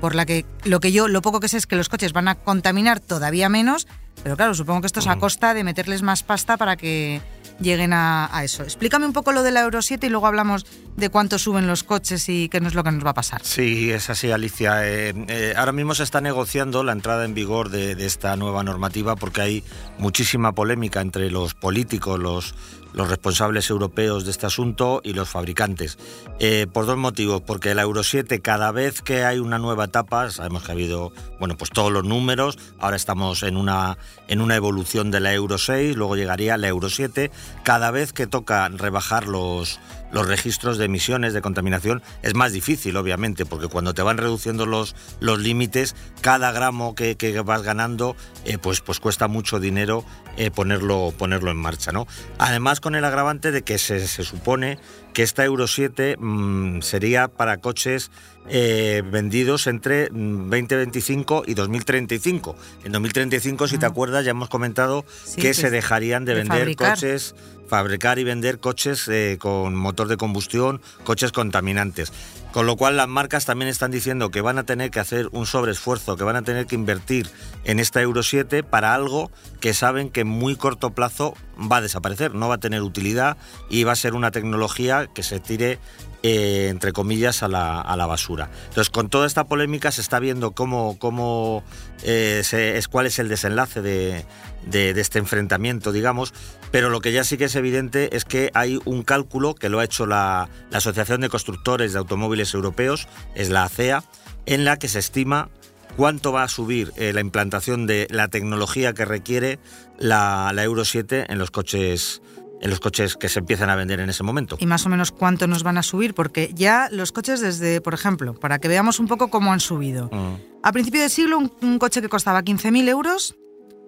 por 0.00 0.14
la 0.14 0.26
que 0.26 0.44
lo 0.64 0.80
que 0.80 0.92
yo 0.92 1.08
lo 1.08 1.22
poco 1.22 1.40
que 1.40 1.48
sé 1.48 1.56
es 1.56 1.66
que 1.66 1.76
los 1.76 1.88
coches 1.88 2.12
van 2.12 2.28
a 2.28 2.36
contaminar 2.36 3.00
todavía 3.00 3.48
menos, 3.48 3.86
pero 4.22 4.36
claro, 4.36 4.54
supongo 4.54 4.80
que 4.82 4.86
esto 4.86 5.00
es 5.00 5.06
a 5.06 5.16
costa 5.16 5.54
de 5.54 5.64
meterles 5.64 6.02
más 6.02 6.22
pasta 6.22 6.56
para 6.56 6.76
que 6.76 7.20
lleguen 7.60 7.92
a, 7.92 8.30
eso. 8.42 8.62
Explícame 8.62 9.06
un 9.06 9.12
poco 9.12 9.32
lo 9.32 9.42
de 9.42 9.50
la 9.50 9.62
Euro 9.62 9.82
7 9.82 10.06
y 10.06 10.10
luego 10.10 10.26
hablamos 10.26 10.66
de 10.96 11.08
cuánto 11.08 11.38
suben 11.38 11.66
los 11.66 11.84
coches 11.84 12.28
y 12.28 12.48
qué 12.48 12.58
es 12.58 12.74
lo 12.74 12.84
que 12.84 12.92
nos 12.92 13.04
va 13.04 13.10
a 13.10 13.14
pasar. 13.14 13.40
Sí, 13.44 13.90
es 13.90 14.10
así, 14.10 14.30
Alicia. 14.30 14.86
Eh, 14.86 15.14
eh, 15.28 15.54
ahora 15.56 15.72
mismo 15.72 15.94
se 15.94 16.02
está 16.02 16.20
negociando 16.20 16.82
la 16.84 16.92
entrada 16.92 17.24
en 17.24 17.34
vigor 17.34 17.70
de 17.70 17.92
esta 18.04 18.36
nueva 18.36 18.62
normativa 18.62 19.16
porque 19.16 19.40
hay 19.40 19.64
muchísima 19.98 20.52
polémica 20.52 21.00
entre 21.00 21.30
los 21.30 21.54
políticos, 21.54 22.18
los, 22.18 22.54
los 22.92 23.08
responsables 23.08 23.70
europeos 23.70 24.24
de 24.24 24.30
este 24.30 24.46
asunto 24.46 25.00
y 25.04 25.12
los 25.12 25.28
fabricantes. 25.28 25.98
Eh, 26.40 26.66
por 26.72 26.86
dos 26.86 26.96
motivos. 26.96 27.42
Porque 27.42 27.74
la 27.74 27.82
Euro 27.82 28.02
7, 28.02 28.40
cada 28.40 28.72
vez 28.72 29.02
que 29.02 29.24
hay 29.24 29.38
una 29.38 29.58
nueva 29.58 29.86
etapa, 29.86 30.30
sabemos 30.30 30.62
que 30.62 30.72
ha 30.72 30.74
habido, 30.74 31.12
bueno, 31.38 31.56
pues 31.56 31.70
todos 31.70 31.92
los 31.92 32.04
números. 32.04 32.58
Ahora 32.78 32.96
estamos 32.96 33.42
en 33.42 33.56
una, 33.56 33.98
en 34.28 34.40
una 34.40 34.56
evolución 34.56 35.10
de 35.10 35.20
la 35.20 35.34
Euro 35.34 35.58
6, 35.58 35.96
luego 35.96 36.16
llegaría 36.16 36.56
la 36.56 36.68
Euro 36.68 36.88
7. 36.88 37.30
Cada 37.62 37.90
vez 37.90 38.12
que 38.12 38.26
toca 38.26 38.68
rebajar 38.68 39.26
los, 39.26 39.80
los 40.10 40.26
registros 40.26 40.78
de 40.78 40.86
emisiones 40.86 41.32
de 41.32 41.40
contaminación 41.40 42.02
es 42.22 42.34
más 42.34 42.52
difícil, 42.52 42.96
obviamente, 42.96 43.46
porque 43.46 43.68
cuando 43.68 43.94
te 43.94 44.02
van 44.02 44.18
reduciendo 44.18 44.66
los, 44.66 44.94
los 45.20 45.38
límites, 45.38 45.94
cada 46.20 46.52
gramo 46.52 46.94
que, 46.94 47.16
que 47.16 47.40
vas 47.40 47.62
ganando, 47.62 48.16
eh, 48.44 48.58
pues, 48.58 48.80
pues 48.80 49.00
cuesta 49.00 49.28
mucho 49.28 49.60
dinero 49.60 50.04
eh, 50.36 50.50
ponerlo, 50.50 51.12
ponerlo 51.16 51.50
en 51.50 51.56
marcha. 51.56 51.92
¿no? 51.92 52.06
Además, 52.38 52.80
con 52.80 52.94
el 52.94 53.04
agravante 53.04 53.50
de 53.50 53.62
que 53.62 53.78
se, 53.78 54.06
se 54.06 54.22
supone 54.22 54.78
que 55.18 55.24
esta 55.24 55.44
Euro 55.44 55.66
7 55.66 56.16
mm, 56.16 56.80
sería 56.80 57.26
para 57.26 57.56
coches 57.56 58.12
eh, 58.48 59.02
vendidos 59.04 59.66
entre 59.66 60.10
mm, 60.12 60.48
2025 60.48 61.42
y 61.44 61.54
2035. 61.54 62.54
En 62.84 62.92
2035, 62.92 63.66
si 63.66 63.78
te 63.78 63.86
acuerdas, 63.86 64.24
ya 64.24 64.30
hemos 64.30 64.48
comentado 64.48 65.04
Sí, 65.24 65.34
que 65.34 65.48
que 65.48 65.54
se 65.54 65.70
dejarían 65.70 66.24
de, 66.24 66.34
de 66.34 66.42
vender 66.42 66.58
fabricar. 66.58 66.94
coches 66.94 67.34
fabricar 67.68 68.20
y 68.20 68.24
vender 68.24 68.60
coches 68.60 69.08
eh, 69.08 69.38
con 69.40 69.74
motor 69.74 70.06
de 70.06 70.16
combustión, 70.16 70.80
coches 71.02 71.32
contaminantes. 71.32 72.12
Con 72.52 72.66
lo 72.66 72.76
cual 72.76 72.96
las 72.96 73.08
marcas 73.08 73.44
también 73.44 73.68
están 73.68 73.90
diciendo 73.90 74.30
que 74.30 74.40
van 74.40 74.58
a 74.58 74.64
tener 74.64 74.90
que 74.90 75.00
hacer 75.00 75.28
un 75.32 75.46
sobreesfuerzo, 75.46 76.16
que 76.16 76.24
van 76.24 76.34
a 76.36 76.42
tener 76.42 76.66
que 76.66 76.74
invertir 76.74 77.28
en 77.64 77.78
esta 77.78 78.00
Euro 78.00 78.22
7 78.22 78.62
para 78.62 78.94
algo 78.94 79.30
que 79.60 79.74
saben 79.74 80.08
que 80.10 80.22
en 80.22 80.28
muy 80.28 80.56
corto 80.56 80.90
plazo 80.90 81.34
va 81.60 81.76
a 81.76 81.80
desaparecer, 81.82 82.34
no 82.34 82.48
va 82.48 82.54
a 82.54 82.58
tener 82.58 82.82
utilidad 82.82 83.36
y 83.68 83.84
va 83.84 83.92
a 83.92 83.96
ser 83.96 84.14
una 84.14 84.30
tecnología 84.30 85.08
que 85.14 85.22
se 85.22 85.40
tire 85.40 85.78
eh, 86.24 86.66
entre 86.68 86.92
comillas, 86.92 87.44
a 87.44 87.48
la, 87.48 87.80
a 87.80 87.96
la 87.96 88.06
basura. 88.06 88.50
Entonces, 88.70 88.90
con 88.90 89.08
toda 89.08 89.24
esta 89.24 89.44
polémica 89.44 89.92
se 89.92 90.00
está 90.00 90.18
viendo 90.18 90.50
cómo, 90.50 90.98
cómo 90.98 91.62
eh, 92.02 92.42
es, 92.50 92.88
cuál 92.88 93.06
es 93.06 93.20
el 93.20 93.28
desenlace 93.28 93.82
de, 93.82 94.24
de- 94.66 94.94
de 94.94 95.00
este 95.00 95.20
enfrentamiento, 95.20 95.92
digamos, 95.92 96.34
pero 96.70 96.90
lo 96.90 97.00
que 97.00 97.12
ya 97.12 97.24
sí 97.24 97.36
que 97.36 97.44
es 97.44 97.54
evidente 97.56 98.16
es 98.16 98.24
que 98.24 98.50
hay 98.54 98.78
un 98.84 99.02
cálculo 99.02 99.54
que 99.54 99.68
lo 99.68 99.80
ha 99.80 99.84
hecho 99.84 100.06
la, 100.06 100.48
la 100.70 100.78
Asociación 100.78 101.20
de 101.20 101.28
Constructores 101.28 101.92
de 101.92 101.98
Automóviles 101.98 102.54
Europeos, 102.54 103.08
es 103.34 103.50
la 103.50 103.64
ACEA, 103.64 104.04
en 104.46 104.64
la 104.64 104.78
que 104.78 104.88
se 104.88 104.98
estima 104.98 105.50
cuánto 105.96 106.32
va 106.32 106.44
a 106.44 106.48
subir 106.48 106.92
eh, 106.96 107.12
la 107.12 107.20
implantación 107.20 107.86
de 107.86 108.06
la 108.10 108.28
tecnología 108.28 108.92
que 108.94 109.04
requiere 109.04 109.58
la, 109.98 110.52
la 110.54 110.62
Euro 110.64 110.84
7 110.84 111.26
en 111.28 111.38
los 111.38 111.50
coches 111.50 112.22
en 112.60 112.70
los 112.70 112.80
coches 112.80 113.16
que 113.16 113.28
se 113.28 113.38
empiezan 113.38 113.70
a 113.70 113.76
vender 113.76 114.00
en 114.00 114.10
ese 114.10 114.24
momento. 114.24 114.56
y 114.58 114.66
más 114.66 114.84
o 114.84 114.88
menos 114.88 115.12
cuánto 115.12 115.46
nos 115.46 115.62
van 115.62 115.78
a 115.78 115.84
subir, 115.84 116.12
porque 116.12 116.50
ya 116.54 116.88
los 116.90 117.12
coches 117.12 117.40
desde, 117.40 117.80
por 117.80 117.94
ejemplo, 117.94 118.34
para 118.34 118.58
que 118.58 118.66
veamos 118.66 118.98
un 118.98 119.06
poco 119.06 119.28
cómo 119.28 119.52
han 119.52 119.60
subido. 119.60 120.08
Mm. 120.10 120.34
A 120.64 120.72
principio 120.72 121.00
de 121.00 121.08
siglo, 121.08 121.38
un, 121.38 121.52
un 121.62 121.78
coche 121.78 122.00
que 122.00 122.08
costaba 122.08 122.42
15.000 122.42 122.88
euros, 122.88 123.36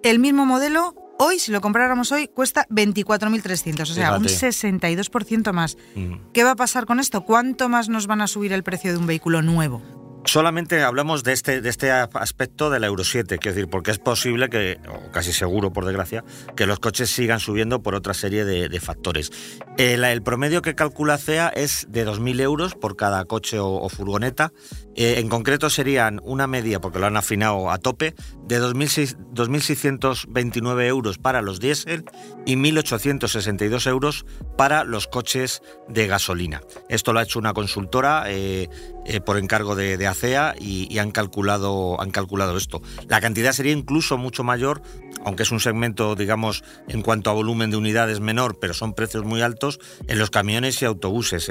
el 0.03 0.19
mismo 0.19 0.45
modelo, 0.45 0.95
hoy, 1.21 1.39
si 1.39 1.51
lo 1.51 1.61
compráramos 1.61 2.11
hoy, 2.11 2.27
cuesta 2.27 2.65
24.300, 2.69 3.81
o 3.81 3.85
sea, 3.85 4.17
un 4.17 4.25
Fíjate. 4.25 4.47
62% 4.47 5.53
más. 5.53 5.77
Mm. 5.95 6.15
¿Qué 6.33 6.43
va 6.43 6.51
a 6.51 6.55
pasar 6.55 6.85
con 6.85 6.99
esto? 6.99 7.21
¿Cuánto 7.25 7.69
más 7.69 7.89
nos 7.89 8.07
van 8.07 8.21
a 8.21 8.27
subir 8.27 8.53
el 8.53 8.63
precio 8.63 8.91
de 8.91 8.97
un 8.97 9.05
vehículo 9.05 9.41
nuevo? 9.41 10.00
Solamente 10.25 10.83
hablamos 10.83 11.23
de 11.23 11.33
este, 11.33 11.61
de 11.61 11.69
este 11.69 11.91
aspecto 11.91 12.69
de 12.69 12.79
la 12.79 12.87
Euro 12.87 13.03
7, 13.03 13.37
quiero 13.39 13.55
decir, 13.55 13.69
porque 13.69 13.91
es 13.91 13.97
posible 13.97 14.49
que, 14.49 14.79
o 14.87 15.11
casi 15.11 15.33
seguro 15.33 15.73
por 15.73 15.85
desgracia, 15.85 16.23
que 16.55 16.65
los 16.65 16.79
coches 16.79 17.09
sigan 17.09 17.39
subiendo 17.39 17.81
por 17.81 17.95
otra 17.95 18.13
serie 18.13 18.45
de, 18.45 18.79
factores. 18.79 19.31
El, 19.77 20.03
el 20.03 20.21
promedio 20.21 20.61
que 20.61 20.75
calcula 20.75 21.17
CEA 21.17 21.49
es 21.49 21.87
de 21.89 22.05
2.000 22.05 22.39
euros 22.41 22.75
por 22.75 22.95
cada 22.95 23.25
coche 23.25 23.57
o, 23.59 23.89
furgoneta. 23.89 24.53
Eh, 24.95 25.15
en 25.19 25.29
concreto 25.29 25.69
serían 25.69 26.19
una 26.23 26.47
media, 26.47 26.79
porque 26.79 26.99
lo 26.99 27.07
han 27.07 27.17
afinado 27.17 27.71
a 27.71 27.77
tope, 27.77 28.13
de 28.45 28.61
2.600 28.61 29.31
2.629 29.33 30.85
euros 30.85 31.17
para 31.17 31.41
los 31.41 31.59
diésel 31.59 32.05
y 32.45 32.55
1.862 32.55 33.87
euros 33.87 34.25
para 34.57 34.83
los 34.83 35.07
coches 35.07 35.61
de 35.87 36.07
gasolina. 36.07 36.61
Esto 36.89 37.13
lo 37.13 37.19
ha 37.19 37.23
hecho 37.23 37.39
una 37.39 37.53
consultora 37.53 38.25
eh, 38.27 38.69
eh, 39.05 39.21
por 39.21 39.37
encargo 39.37 39.75
de, 39.75 40.05
ACEA 40.07 40.55
y, 40.59 40.97
han, 40.99 41.11
calculado, 41.11 41.99
han 42.01 42.11
calculado 42.11 42.57
esto. 42.57 42.81
La 43.07 43.21
cantidad 43.21 43.51
sería 43.51 43.71
incluso 43.71 44.17
mucho 44.17 44.43
mayor, 44.43 44.81
aunque 45.25 45.43
es 45.43 45.51
un 45.51 45.59
segmento, 45.59 46.15
digamos, 46.15 46.63
en 46.87 47.01
cuanto 47.01 47.29
a 47.29 47.33
volumen 47.33 47.71
de 47.71 47.77
unidades 47.77 48.19
menor, 48.19 48.59
pero 48.59 48.73
son 48.73 48.93
precios 48.93 49.23
muy 49.23 49.41
altos, 49.41 49.79
en 50.07 50.19
los 50.19 50.29
camiones 50.29 50.81
y 50.81 50.85
autobuses. 50.85 51.49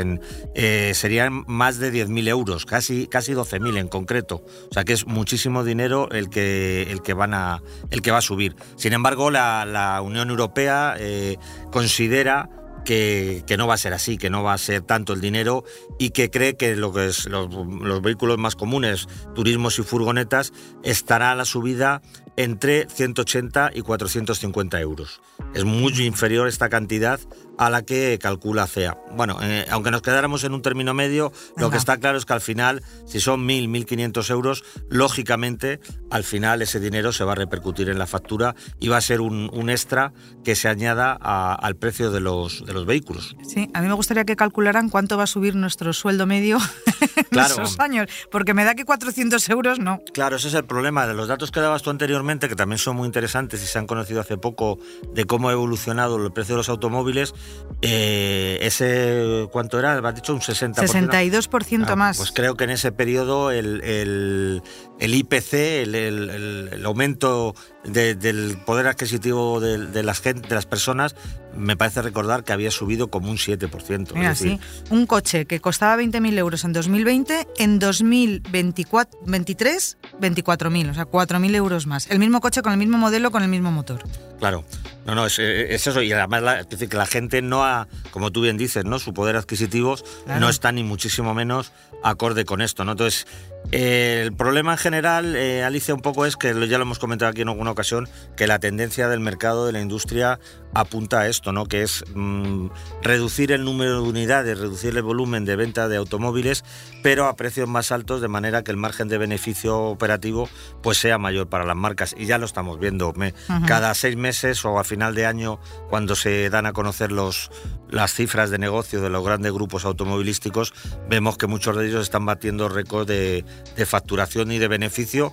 Eh, 0.54 0.92
serían 0.94 1.44
más 1.46 1.78
de 1.78 1.92
10.000 1.92 2.28
euros, 2.28 2.66
casi, 2.66 3.06
casi 3.06 3.32
12.000 3.32 3.78
en 3.78 3.88
concreto. 3.88 4.44
O 4.70 4.74
sea 4.74 4.84
que 4.84 4.92
es 4.92 5.06
muchísimo 5.06 5.64
dinero 5.64 6.08
el 6.10 6.30
que, 6.30 6.86
el 6.90 7.02
que, 7.02 7.14
van 7.14 7.34
a, 7.34 7.62
el 7.90 8.02
que 8.02 8.10
va 8.10 8.18
a 8.18 8.22
subir. 8.22 8.54
Sin 8.76 8.92
embargo, 8.92 9.30
la, 9.30 9.64
la 9.64 10.00
Unión 10.02 10.30
Europea 10.30 10.94
eh, 10.98 11.36
considera 11.70 12.48
que, 12.84 13.44
no 13.58 13.66
va 13.66 13.74
a 13.74 13.78
ser 13.78 13.92
así, 13.92 14.18
que 14.18 14.30
no 14.30 14.42
va 14.42 14.52
a 14.52 14.58
ser 14.58 14.82
tanto 14.82 15.12
el 15.12 15.20
dinero 15.20 15.64
y 15.98 16.10
que 16.10 16.30
cree 16.30 16.56
que 16.56 16.76
lo 16.76 16.92
que 16.92 17.06
es 17.06 17.26
los, 17.26 17.48
los 17.52 18.02
vehículos 18.02 18.38
más 18.38 18.56
comunes, 18.56 19.08
turismos 19.34 19.78
y 19.78 19.82
furgonetas, 19.82 20.52
estará 20.82 21.34
la 21.34 21.44
subida 21.44 22.02
entre 22.36 22.88
180 22.88 23.72
y 23.74 23.82
450 23.82 24.80
euros. 24.80 25.20
Es 25.54 25.64
muy 25.64 25.92
inferior 26.00 26.48
esta 26.48 26.68
cantidad 26.68 27.20
a 27.60 27.68
la 27.68 27.82
que 27.82 28.18
calcula 28.18 28.66
CEA. 28.66 28.96
Bueno, 29.12 29.36
eh, 29.42 29.66
aunque 29.70 29.90
nos 29.90 30.00
quedáramos 30.00 30.44
en 30.44 30.54
un 30.54 30.62
término 30.62 30.94
medio, 30.94 31.30
lo 31.58 31.66
Ajá. 31.66 31.72
que 31.72 31.76
está 31.76 31.98
claro 31.98 32.16
es 32.16 32.24
que 32.24 32.32
al 32.32 32.40
final, 32.40 32.82
si 33.06 33.20
son 33.20 33.46
1.000, 33.46 33.68
1.500 33.86 34.30
euros, 34.30 34.64
lógicamente 34.88 35.78
al 36.10 36.24
final 36.24 36.62
ese 36.62 36.80
dinero 36.80 37.12
se 37.12 37.24
va 37.24 37.32
a 37.32 37.34
repercutir 37.34 37.90
en 37.90 37.98
la 37.98 38.06
factura 38.06 38.54
y 38.78 38.88
va 38.88 38.96
a 38.96 39.00
ser 39.02 39.20
un, 39.20 39.50
un 39.52 39.68
extra 39.68 40.12
que 40.42 40.54
se 40.56 40.68
añada 40.68 41.18
a- 41.20 41.54
al 41.54 41.76
precio 41.76 42.10
de 42.10 42.20
los, 42.20 42.64
de 42.64 42.72
los 42.72 42.86
vehículos. 42.86 43.36
Sí, 43.46 43.68
a 43.74 43.82
mí 43.82 43.88
me 43.88 43.94
gustaría 43.94 44.24
que 44.24 44.36
calcularan 44.36 44.88
cuánto 44.88 45.18
va 45.18 45.24
a 45.24 45.26
subir 45.26 45.54
nuestro 45.54 45.92
sueldo 45.92 46.26
medio 46.26 46.56
en 47.16 47.24
Claro. 47.30 47.54
esos 47.54 47.78
años, 47.78 48.08
porque 48.30 48.54
me 48.54 48.64
da 48.64 48.74
que 48.74 48.84
400 48.86 49.46
euros 49.50 49.78
no. 49.78 50.00
Claro, 50.14 50.36
ese 50.36 50.48
es 50.48 50.54
el 50.54 50.64
problema 50.64 51.06
de 51.06 51.12
los 51.14 51.28
datos 51.28 51.50
que 51.50 51.60
dabas 51.60 51.82
tú 51.82 51.90
anteriormente, 51.90 52.48
que 52.48 52.56
también 52.56 52.78
son 52.78 52.96
muy 52.96 53.06
interesantes 53.06 53.62
y 53.62 53.66
se 53.66 53.78
han 53.78 53.86
conocido 53.86 54.20
hace 54.20 54.38
poco 54.38 54.78
de 55.12 55.26
cómo 55.26 55.48
ha 55.48 55.52
evolucionado 55.52 56.16
el 56.24 56.32
precio 56.32 56.54
de 56.54 56.58
los 56.58 56.68
automóviles. 56.70 57.34
Eh, 57.82 58.58
ese, 58.60 59.48
¿cuánto 59.50 59.78
era? 59.78 60.00
Me 60.02 60.08
has 60.08 60.14
dicho 60.14 60.34
un 60.34 60.40
60%. 60.40 60.74
62% 60.74 61.84
Ah, 61.88 61.96
más. 61.96 62.18
Pues 62.18 62.30
creo 62.32 62.54
que 62.54 62.64
en 62.64 62.70
ese 62.70 62.92
periodo 62.92 63.50
el, 63.50 63.82
el- 63.82 64.62
el 65.00 65.14
IPC, 65.14 65.82
el, 65.82 65.94
el- 65.96 66.30
el- 66.30 66.68
el 66.72 66.86
aumento 66.86 67.54
de- 67.84 68.14
del 68.14 68.58
poder 68.64 68.86
adquisitivo 68.86 69.60
de, 69.60 69.78
de 69.86 70.02
las 70.02 70.22
de 70.22 70.34
las 70.50 70.66
personas, 70.66 71.14
me 71.56 71.76
parece 71.76 72.02
recordar 72.02 72.44
que 72.44 72.52
había 72.52 72.70
subido 72.70 73.08
como 73.08 73.30
un 73.30 73.38
7%. 73.38 74.14
Mira, 74.14 74.32
es 74.32 74.38
decir, 74.38 74.58
sí. 74.60 74.84
Un 74.90 75.06
coche 75.06 75.46
que 75.46 75.60
costaba 75.60 75.96
20.000 76.00 76.38
euros 76.38 76.64
en 76.64 76.72
2020, 76.72 77.48
en 77.58 77.78
2023, 77.78 79.96
24.000, 80.20 80.90
o 80.90 80.94
sea, 80.94 81.06
4.000 81.06 81.54
euros 81.56 81.86
más. 81.86 82.10
El 82.10 82.18
mismo 82.18 82.40
coche 82.40 82.62
con 82.62 82.72
el 82.72 82.78
mismo 82.78 82.98
modelo, 82.98 83.30
con 83.30 83.42
el 83.42 83.48
mismo 83.48 83.72
motor. 83.72 84.02
Claro, 84.38 84.64
no, 85.06 85.14
no, 85.14 85.26
es, 85.26 85.38
eh, 85.38 85.74
es 85.74 85.86
eso. 85.86 86.02
Y 86.02 86.12
además, 86.12 86.42
la, 86.42 86.60
es 86.60 86.68
decir, 86.68 86.88
que 86.88 86.96
la 86.96 87.06
gente 87.06 87.42
no 87.42 87.64
ha, 87.64 87.88
como 88.10 88.30
tú 88.30 88.42
bien 88.42 88.56
dices, 88.56 88.84
¿no? 88.84 88.98
Su 88.98 89.12
poder 89.12 89.36
adquisitivo 89.36 89.96
Claro. 90.24 90.40
no 90.40 90.48
está 90.48 90.72
ni 90.72 90.82
muchísimo 90.82 91.34
menos 91.34 91.72
acorde 92.02 92.44
con 92.44 92.62
esto, 92.62 92.84
¿no? 92.84 92.92
Entonces, 92.92 93.26
eh, 93.72 94.22
el 94.24 94.32
problema 94.32 94.72
en 94.72 94.78
general, 94.78 95.36
eh, 95.36 95.62
Alicia, 95.62 95.94
un 95.94 96.00
poco 96.00 96.26
es 96.26 96.36
que 96.36 96.48
ya 96.68 96.78
lo 96.78 96.82
hemos 96.82 96.98
comentado 96.98 97.30
aquí 97.30 97.42
en 97.42 97.48
alguna 97.48 97.70
ocasión, 97.70 98.08
que 98.36 98.46
la 98.46 98.58
tendencia 98.58 99.08
del 99.08 99.20
mercado, 99.20 99.66
de 99.66 99.72
la 99.72 99.80
industria, 99.80 100.40
apunta 100.74 101.20
a 101.20 101.28
esto, 101.28 101.52
¿no? 101.52 101.66
Que 101.66 101.82
es 101.82 102.04
mm, 102.14 102.68
reducir 103.02 103.52
el 103.52 103.64
número 103.64 104.02
de 104.02 104.08
unidades, 104.08 104.58
reducir 104.58 104.96
el 104.96 105.02
volumen 105.02 105.44
de 105.44 105.56
venta 105.56 105.88
de 105.88 105.96
automóviles, 105.96 106.64
pero 107.02 107.26
a 107.26 107.36
precios 107.36 107.68
más 107.68 107.92
altos, 107.92 108.20
de 108.20 108.28
manera 108.28 108.62
que 108.62 108.70
el 108.70 108.76
margen 108.76 109.08
de 109.08 109.18
beneficio 109.18 109.78
operativo 109.78 110.48
pues 110.82 110.98
sea 110.98 111.18
mayor 111.18 111.48
para 111.48 111.64
las 111.64 111.76
marcas. 111.76 112.14
Y 112.16 112.26
ya 112.26 112.38
lo 112.38 112.46
estamos 112.46 112.78
viendo. 112.78 113.12
Me-. 113.14 113.34
Cada 113.66 113.94
seis 113.94 114.16
meses 114.16 114.64
o 114.64 114.78
a 114.78 114.84
final 114.84 115.14
de 115.14 115.26
año, 115.26 115.58
cuando 115.88 116.14
se 116.14 116.50
dan 116.50 116.66
a 116.66 116.72
conocer 116.72 117.12
los, 117.12 117.50
las 117.88 118.14
cifras 118.14 118.50
de 118.50 118.58
negocio 118.58 119.00
de 119.00 119.10
los 119.10 119.24
grandes 119.24 119.52
grupos 119.52 119.84
automovilísticos, 119.84 120.72
vemos 121.08 121.36
que 121.36 121.46
muchos 121.46 121.76
de 121.76 121.88
ellos 121.88 122.02
están 122.02 122.26
batiendo 122.26 122.68
récords 122.68 123.06
de, 123.06 123.44
de 123.76 123.86
facturación 123.86 124.52
y 124.52 124.58
de 124.58 124.68
beneficio, 124.68 125.32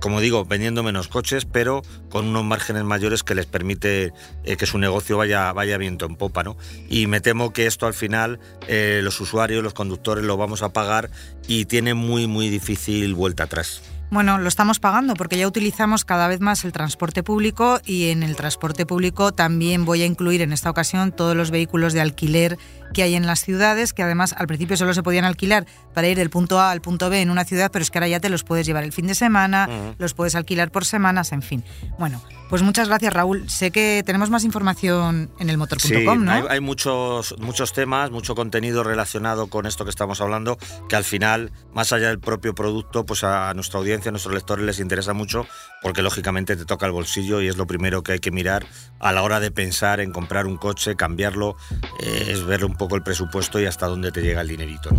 como 0.00 0.20
digo, 0.20 0.44
vendiendo 0.44 0.82
menos 0.82 1.08
coches, 1.08 1.44
pero 1.44 1.82
con 2.10 2.26
unos 2.26 2.44
márgenes 2.44 2.84
mayores 2.84 3.22
que 3.22 3.34
les 3.34 3.46
permite 3.46 4.12
eh, 4.44 4.56
que 4.56 4.66
su 4.66 4.77
negocio 4.80 5.16
vaya, 5.16 5.52
vaya 5.52 5.78
viento 5.78 6.06
en 6.06 6.16
popa. 6.16 6.42
¿no? 6.42 6.56
Y 6.88 7.06
me 7.06 7.20
temo 7.20 7.52
que 7.52 7.66
esto 7.66 7.86
al 7.86 7.94
final 7.94 8.38
eh, 8.66 9.00
los 9.02 9.20
usuarios, 9.20 9.62
los 9.62 9.74
conductores 9.74 10.24
lo 10.24 10.36
vamos 10.36 10.62
a 10.62 10.70
pagar 10.70 11.10
y 11.46 11.64
tiene 11.64 11.94
muy, 11.94 12.26
muy 12.26 12.48
difícil 12.48 13.14
vuelta 13.14 13.44
atrás. 13.44 13.82
Bueno, 14.10 14.38
lo 14.38 14.48
estamos 14.48 14.80
pagando 14.80 15.14
porque 15.14 15.36
ya 15.36 15.46
utilizamos 15.46 16.06
cada 16.06 16.28
vez 16.28 16.40
más 16.40 16.64
el 16.64 16.72
transporte 16.72 17.22
público 17.22 17.78
y 17.84 18.08
en 18.08 18.22
el 18.22 18.36
transporte 18.36 18.86
público 18.86 19.32
también 19.32 19.84
voy 19.84 20.00
a 20.00 20.06
incluir 20.06 20.40
en 20.40 20.54
esta 20.54 20.70
ocasión 20.70 21.12
todos 21.12 21.36
los 21.36 21.50
vehículos 21.50 21.92
de 21.92 22.00
alquiler 22.00 22.56
que 22.94 23.02
hay 23.02 23.14
en 23.14 23.26
las 23.26 23.40
ciudades, 23.40 23.92
que 23.92 24.02
además 24.02 24.34
al 24.36 24.46
principio 24.46 24.76
solo 24.76 24.94
se 24.94 25.02
podían 25.02 25.24
alquilar 25.24 25.66
para 25.94 26.08
ir 26.08 26.16
del 26.16 26.30
punto 26.30 26.60
A 26.60 26.70
al 26.70 26.80
punto 26.80 27.10
B 27.10 27.20
en 27.20 27.30
una 27.30 27.44
ciudad, 27.44 27.70
pero 27.72 27.82
es 27.82 27.90
que 27.90 27.98
ahora 27.98 28.08
ya 28.08 28.20
te 28.20 28.28
los 28.28 28.44
puedes 28.44 28.66
llevar 28.66 28.84
el 28.84 28.92
fin 28.92 29.06
de 29.06 29.14
semana, 29.14 29.68
los 29.98 30.14
puedes 30.14 30.34
alquilar 30.34 30.70
por 30.70 30.84
semanas, 30.84 31.32
en 31.32 31.42
fin. 31.42 31.64
Bueno, 31.98 32.22
pues 32.48 32.62
muchas 32.62 32.88
gracias 32.88 33.12
Raúl. 33.12 33.48
Sé 33.50 33.70
que 33.70 34.02
tenemos 34.06 34.30
más 34.30 34.44
información 34.44 35.30
en 35.38 35.50
el 35.50 35.58
motor.com, 35.58 35.88
Sí, 35.90 36.04
¿no? 36.04 36.32
hay, 36.32 36.42
hay 36.48 36.60
muchos, 36.60 37.34
muchos 37.38 37.72
temas, 37.72 38.10
mucho 38.10 38.34
contenido 38.34 38.82
relacionado 38.84 39.48
con 39.48 39.66
esto 39.66 39.84
que 39.84 39.90
estamos 39.90 40.20
hablando, 40.20 40.58
que 40.88 40.96
al 40.96 41.04
final, 41.04 41.52
más 41.74 41.92
allá 41.92 42.08
del 42.08 42.20
propio 42.20 42.54
producto, 42.54 43.04
pues 43.04 43.24
a 43.24 43.52
nuestra 43.54 43.78
audiencia, 43.80 44.08
a 44.08 44.12
nuestros 44.12 44.34
lectores 44.34 44.64
les 44.64 44.80
interesa 44.80 45.12
mucho, 45.12 45.46
porque 45.82 46.02
lógicamente 46.02 46.56
te 46.56 46.64
toca 46.64 46.86
el 46.86 46.92
bolsillo 46.92 47.40
y 47.40 47.48
es 47.48 47.56
lo 47.56 47.66
primero 47.66 48.02
que 48.02 48.12
hay 48.12 48.18
que 48.18 48.30
mirar 48.30 48.66
a 48.98 49.12
la 49.12 49.22
hora 49.22 49.40
de 49.40 49.50
pensar 49.50 50.00
en 50.00 50.12
comprar 50.12 50.46
un 50.46 50.56
coche, 50.56 50.96
cambiarlo, 50.96 51.56
eh, 52.00 52.28
es 52.28 52.44
ver 52.44 52.64
un 52.64 52.76
poco 52.76 52.96
el 52.96 53.02
presupuesto 53.02 53.60
y 53.60 53.66
hasta 53.66 53.86
dónde 53.86 54.12
te 54.12 54.22
llega 54.22 54.40
el 54.40 54.48
dinerito. 54.48 54.90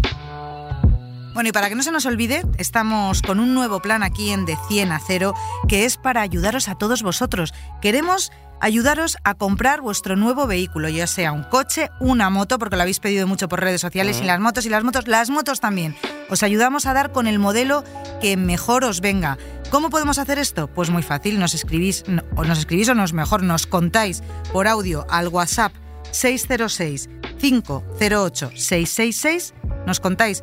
Bueno, 1.40 1.52
y 1.52 1.54
para 1.54 1.70
que 1.70 1.76
no 1.76 1.84
se 1.84 1.94
nos 1.94 2.06
olvide, 2.06 2.44
estamos 2.58 3.22
con 3.22 3.40
un 3.40 3.54
nuevo 3.54 3.82
plan 3.82 4.04
aquí 4.04 4.32
en 4.32 4.44
De 4.44 4.58
100 4.68 4.92
a 4.92 5.00
0, 5.00 5.34
que 5.70 5.86
es 5.86 5.96
para 5.96 6.20
ayudaros 6.20 6.68
a 6.68 6.76
todos 6.76 7.02
vosotros. 7.02 7.54
Queremos 7.82 8.34
ayudaros 8.60 9.16
a 9.24 9.36
comprar 9.36 9.80
vuestro 9.80 10.18
nuevo 10.18 10.48
vehículo, 10.48 10.90
ya 10.90 11.08
sea 11.08 11.32
un 11.32 11.44
coche, 11.44 11.92
una 12.02 12.30
moto, 12.30 12.60
porque 12.60 12.76
lo 12.76 12.82
habéis 12.82 13.00
pedido 13.00 13.26
mucho 13.26 13.48
por 13.48 13.62
redes 13.62 13.80
sociales, 13.80 14.20
y 14.22 14.26
las 14.26 14.42
motos, 14.42 14.66
y 14.66 14.70
las 14.70 14.84
motos, 14.84 15.08
las 15.08 15.30
motos 15.30 15.62
también. 15.62 15.96
Os 16.30 16.44
ayudamos 16.44 16.86
a 16.86 16.94
dar 16.94 17.14
con 17.14 17.26
el 17.26 17.40
modelo 17.40 17.86
que 18.20 18.36
mejor 18.36 18.84
os 18.84 19.00
venga. 19.00 19.38
¿Cómo 19.72 19.90
podemos 19.90 20.18
hacer 20.18 20.40
esto? 20.40 20.68
Pues 20.68 20.90
muy 20.90 21.04
fácil, 21.04 21.40
nos 21.40 21.54
escribís, 21.54 22.04
no, 22.06 22.22
o 22.36 22.44
nos 22.44 22.60
escribís 22.60 22.90
o 22.90 22.96
nos 22.96 23.14
mejor, 23.14 23.44
nos 23.44 23.66
contáis 23.66 24.24
por 24.52 24.68
audio 24.68 25.08
al 25.10 25.30
WhatsApp 25.30 25.72
606 26.12 27.10
508 27.40 28.52
666, 28.56 29.54
nos 29.88 30.02
contáis 30.02 30.42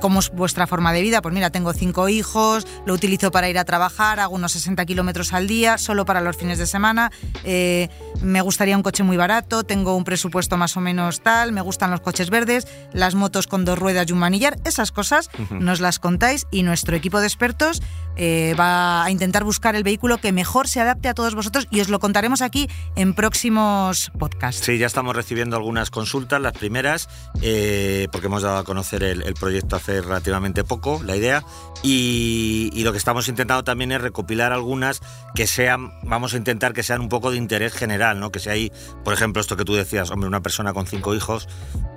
cómo 0.00 0.20
es 0.20 0.30
vuestra 0.30 0.66
forma 0.66 0.92
de 0.92 1.02
vida. 1.02 1.22
Pues 1.22 1.34
mira, 1.34 1.50
tengo 1.50 1.72
cinco 1.72 2.08
hijos, 2.08 2.66
lo 2.86 2.94
utilizo 2.94 3.30
para 3.30 3.48
ir 3.48 3.58
a 3.58 3.64
trabajar, 3.64 4.20
hago 4.20 4.34
unos 4.34 4.52
60 4.52 4.84
kilómetros 4.86 5.32
al 5.32 5.46
día, 5.46 5.78
solo 5.78 6.04
para 6.04 6.20
los 6.20 6.36
fines 6.36 6.58
de 6.58 6.66
semana. 6.66 7.10
eh, 7.44 7.88
me 8.22 8.40
gustaría 8.42 8.76
un 8.76 8.82
coche 8.82 9.02
muy 9.02 9.16
barato, 9.16 9.64
tengo 9.64 9.96
un 9.96 10.04
presupuesto 10.04 10.56
más 10.56 10.76
o 10.76 10.80
menos 10.80 11.20
tal, 11.22 11.52
me 11.52 11.60
gustan 11.60 11.90
los 11.90 12.00
coches 12.00 12.28
verdes, 12.30 12.66
las 12.92 13.14
motos 13.14 13.46
con 13.46 13.64
dos 13.64 13.78
ruedas 13.78 14.06
y 14.08 14.12
un 14.12 14.18
manillar, 14.18 14.58
esas 14.64 14.92
cosas 14.92 15.30
nos 15.50 15.80
las 15.80 15.98
contáis 15.98 16.46
y 16.50 16.62
nuestro 16.62 16.96
equipo 16.96 17.20
de 17.20 17.26
expertos 17.26 17.80
eh, 18.16 18.54
va 18.58 19.04
a 19.04 19.10
intentar 19.10 19.44
buscar 19.44 19.74
el 19.76 19.84
vehículo 19.84 20.18
que 20.18 20.32
mejor 20.32 20.68
se 20.68 20.80
adapte 20.80 21.08
a 21.08 21.14
todos 21.14 21.34
vosotros 21.34 21.66
y 21.70 21.80
os 21.80 21.88
lo 21.88 21.98
contaremos 22.00 22.42
aquí 22.42 22.68
en 22.96 23.14
próximos 23.14 24.10
podcasts. 24.18 24.62
Sí, 24.64 24.76
ya 24.78 24.86
estamos 24.86 25.16
recibiendo 25.16 25.56
algunas 25.56 25.90
consultas, 25.90 26.40
las 26.40 26.52
primeras, 26.52 27.08
eh, 27.40 28.08
porque 28.12 28.26
hemos 28.26 28.42
dado 28.42 28.58
a 28.58 28.64
conocer 28.64 29.02
el, 29.02 29.22
el 29.22 29.34
proyecto 29.34 29.59
hace 29.72 30.00
relativamente 30.00 30.64
poco, 30.64 31.02
la 31.04 31.16
idea, 31.16 31.44
y, 31.82 32.70
y 32.72 32.84
lo 32.84 32.92
que 32.92 32.98
estamos 32.98 33.28
intentando 33.28 33.64
también 33.64 33.92
es 33.92 34.00
recopilar 34.00 34.52
algunas 34.52 35.00
que 35.34 35.46
sean, 35.46 35.92
vamos 36.02 36.34
a 36.34 36.36
intentar 36.36 36.72
que 36.72 36.82
sean 36.82 37.00
un 37.00 37.08
poco 37.08 37.30
de 37.30 37.36
interés 37.36 37.72
general, 37.72 38.20
¿no? 38.20 38.30
Que 38.30 38.38
si 38.38 38.50
hay, 38.50 38.72
por 39.04 39.14
ejemplo, 39.14 39.40
esto 39.40 39.56
que 39.56 39.64
tú 39.64 39.74
decías, 39.74 40.10
hombre, 40.10 40.28
una 40.28 40.42
persona 40.42 40.72
con 40.72 40.86
cinco 40.86 41.14
hijos, 41.14 41.48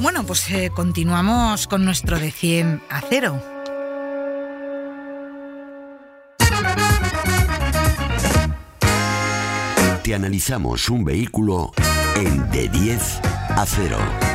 Bueno, 0.00 0.24
pues 0.24 0.50
eh, 0.50 0.70
continuamos 0.74 1.66
con 1.66 1.84
nuestro 1.84 2.18
de 2.18 2.30
100 2.30 2.82
a 2.90 3.00
0. 3.08 3.42
Te 10.02 10.14
analizamos 10.14 10.90
un 10.90 11.04
vehículo 11.04 11.72
en 12.16 12.50
de 12.50 12.68
10 12.68 13.20
a 13.56 13.64
0. 13.64 14.33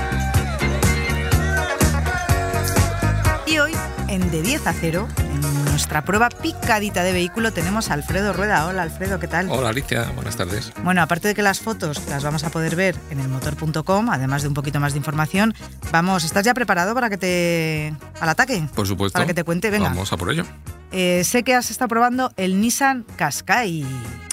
En 4.21 4.31
de 4.31 4.41
10 4.41 4.67
a 4.67 4.73
0, 4.73 5.07
en 5.33 5.65
nuestra 5.65 6.03
prueba 6.03 6.29
picadita 6.29 7.03
de 7.03 7.13
vehículo, 7.13 7.53
tenemos 7.53 7.89
a 7.89 7.93
Alfredo 7.93 8.33
Rueda. 8.33 8.65
Hola 8.67 8.83
Alfredo, 8.83 9.19
¿qué 9.19 9.27
tal? 9.27 9.47
Hola 9.49 9.69
Alicia, 9.69 10.11
buenas 10.15 10.35
tardes. 10.35 10.71
Bueno, 10.83 11.01
aparte 11.01 11.29
de 11.29 11.35
que 11.35 11.41
las 11.41 11.59
fotos 11.59 12.01
las 12.09 12.23
vamos 12.23 12.43
a 12.43 12.49
poder 12.49 12.75
ver 12.75 12.95
en 13.09 13.19
el 13.19 13.27
motor.com, 13.27 14.09
además 14.09 14.41
de 14.41 14.47
un 14.47 14.53
poquito 14.53 14.79
más 14.79 14.93
de 14.93 14.97
información, 14.97 15.53
vamos, 15.91 16.23
¿estás 16.23 16.43
ya 16.43 16.53
preparado 16.53 16.93
para 16.93 17.09
que 17.09 17.17
te... 17.17 17.93
al 18.19 18.29
ataque? 18.29 18.67
Por 18.75 18.87
supuesto. 18.87 19.13
Para 19.13 19.25
que 19.27 19.33
te 19.33 19.43
cuente, 19.43 19.69
venga. 19.69 19.89
Vamos 19.89 20.11
a 20.11 20.17
por 20.17 20.31
ello. 20.31 20.45
Eh, 20.91 21.23
sé 21.23 21.43
que 21.43 21.55
has 21.55 21.71
estado 21.71 21.87
probando 21.87 22.31
el 22.35 22.59
Nissan 22.59 23.05
Qashqai. 23.15 23.85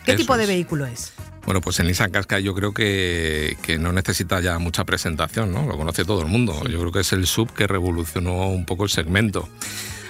¿Qué 0.05 0.13
Eso 0.13 0.19
tipo 0.19 0.37
de 0.37 0.45
es. 0.45 0.49
vehículo 0.49 0.87
es? 0.87 1.13
Bueno, 1.47 1.61
pues 1.61 1.79
el 1.79 1.87
Nissan 1.87 2.11
Qashqai 2.11 2.43
yo 2.43 2.55
creo 2.55 2.75
que, 2.75 3.57
que 3.63 3.79
no 3.79 3.93
necesita 3.93 4.41
ya 4.41 4.59
mucha 4.59 4.85
presentación, 4.85 5.53
¿no? 5.53 5.65
Lo 5.67 5.77
conoce 5.77 6.05
todo 6.05 6.21
el 6.23 6.27
mundo. 6.29 6.61
Yo 6.69 6.81
creo 6.81 6.91
que 6.93 7.01
es 7.01 7.13
el 7.13 7.27
sub 7.27 7.53
que 7.53 7.67
revolucionó 7.69 8.49
un 8.49 8.67
poco 8.67 8.83
el 8.85 8.91
segmento. 8.91 9.49